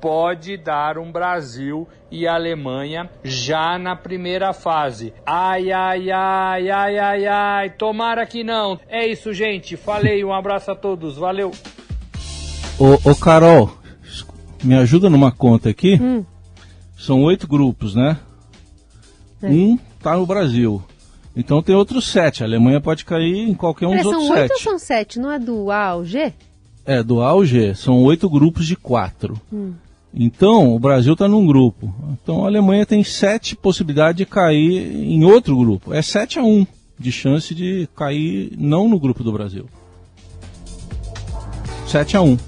pode 0.00 0.56
dar 0.56 0.98
um 0.98 1.10
Brasil 1.10 1.88
e 2.10 2.26
Alemanha 2.26 3.10
já 3.22 3.78
na 3.78 3.96
primeira 3.96 4.52
fase. 4.52 5.12
Ai, 5.26 5.72
ai, 5.72 6.10
ai, 6.10 6.70
ai, 6.70 6.98
ai, 6.98 7.26
ai, 7.26 7.70
tomara 7.70 8.24
que 8.26 8.44
não. 8.44 8.78
É 8.88 9.06
isso, 9.06 9.32
gente. 9.32 9.76
Falei, 9.76 10.24
um 10.24 10.32
abraço 10.32 10.70
a 10.70 10.74
todos. 10.74 11.16
Valeu. 11.16 11.50
Ô, 12.78 13.10
ô 13.10 13.14
Carol, 13.14 13.76
me 14.62 14.74
ajuda 14.74 15.10
numa 15.10 15.32
conta 15.32 15.70
aqui. 15.70 15.98
Hum. 16.00 16.24
São 16.96 17.22
oito 17.22 17.46
grupos, 17.46 17.94
né? 17.94 18.18
É. 19.42 19.48
Um 19.48 19.78
tá 20.00 20.16
no 20.16 20.26
Brasil. 20.26 20.82
Então 21.36 21.62
tem 21.62 21.74
outros 21.74 22.06
sete. 22.06 22.42
A 22.42 22.46
Alemanha 22.46 22.80
pode 22.80 23.04
cair 23.04 23.48
em 23.48 23.54
qualquer 23.54 23.86
um 23.86 23.94
é, 23.94 23.96
dos 23.98 24.06
outros 24.06 24.26
sete. 24.26 24.34
São 24.34 24.42
oito 24.42 24.52
ou 24.52 24.58
são 24.58 24.78
sete? 24.78 25.18
Não 25.18 25.32
é 25.32 25.38
do 25.38 25.70
A 25.70 25.86
ao 25.86 26.04
G? 26.04 26.32
É, 26.86 27.02
do 27.02 27.20
A 27.20 27.28
ao 27.28 27.44
G. 27.44 27.74
São 27.74 28.02
oito 28.02 28.28
grupos 28.28 28.66
de 28.66 28.76
quatro. 28.76 29.40
Hum. 29.52 29.72
Então, 30.12 30.74
o 30.74 30.78
Brasil 30.78 31.14
está 31.14 31.26
num 31.26 31.44
grupo. 31.44 31.92
Então, 32.12 32.44
a 32.44 32.46
Alemanha 32.46 32.86
tem 32.86 33.02
sete 33.02 33.56
possibilidades 33.56 34.16
de 34.16 34.24
cair 34.24 34.94
em 34.94 35.24
outro 35.24 35.56
grupo. 35.56 35.92
É 35.92 36.00
7 36.00 36.38
a 36.38 36.42
1 36.42 36.64
de 36.96 37.10
chance 37.10 37.52
de 37.52 37.88
cair 37.96 38.52
não 38.56 38.88
no 38.88 39.00
grupo 39.00 39.24
do 39.24 39.32
Brasil. 39.32 39.66
7 41.88 42.16
a 42.16 42.22
1 42.22 42.38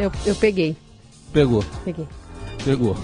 Eu, 0.00 0.12
eu 0.24 0.34
peguei. 0.34 0.76
Pegou. 1.32 1.64
Peguei. 1.84 2.06
Pegou. 2.64 2.96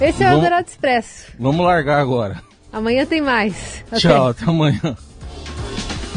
Esse 0.00 0.24
é 0.24 0.34
o 0.34 0.40
Dourado 0.40 0.68
Expresso. 0.68 1.32
Vamos 1.38 1.64
largar 1.64 2.00
agora. 2.00 2.42
Amanhã 2.72 3.06
tem 3.06 3.20
mais. 3.20 3.84
Tchau, 3.96 4.28
até 4.28 4.44
amanhã. 4.46 4.96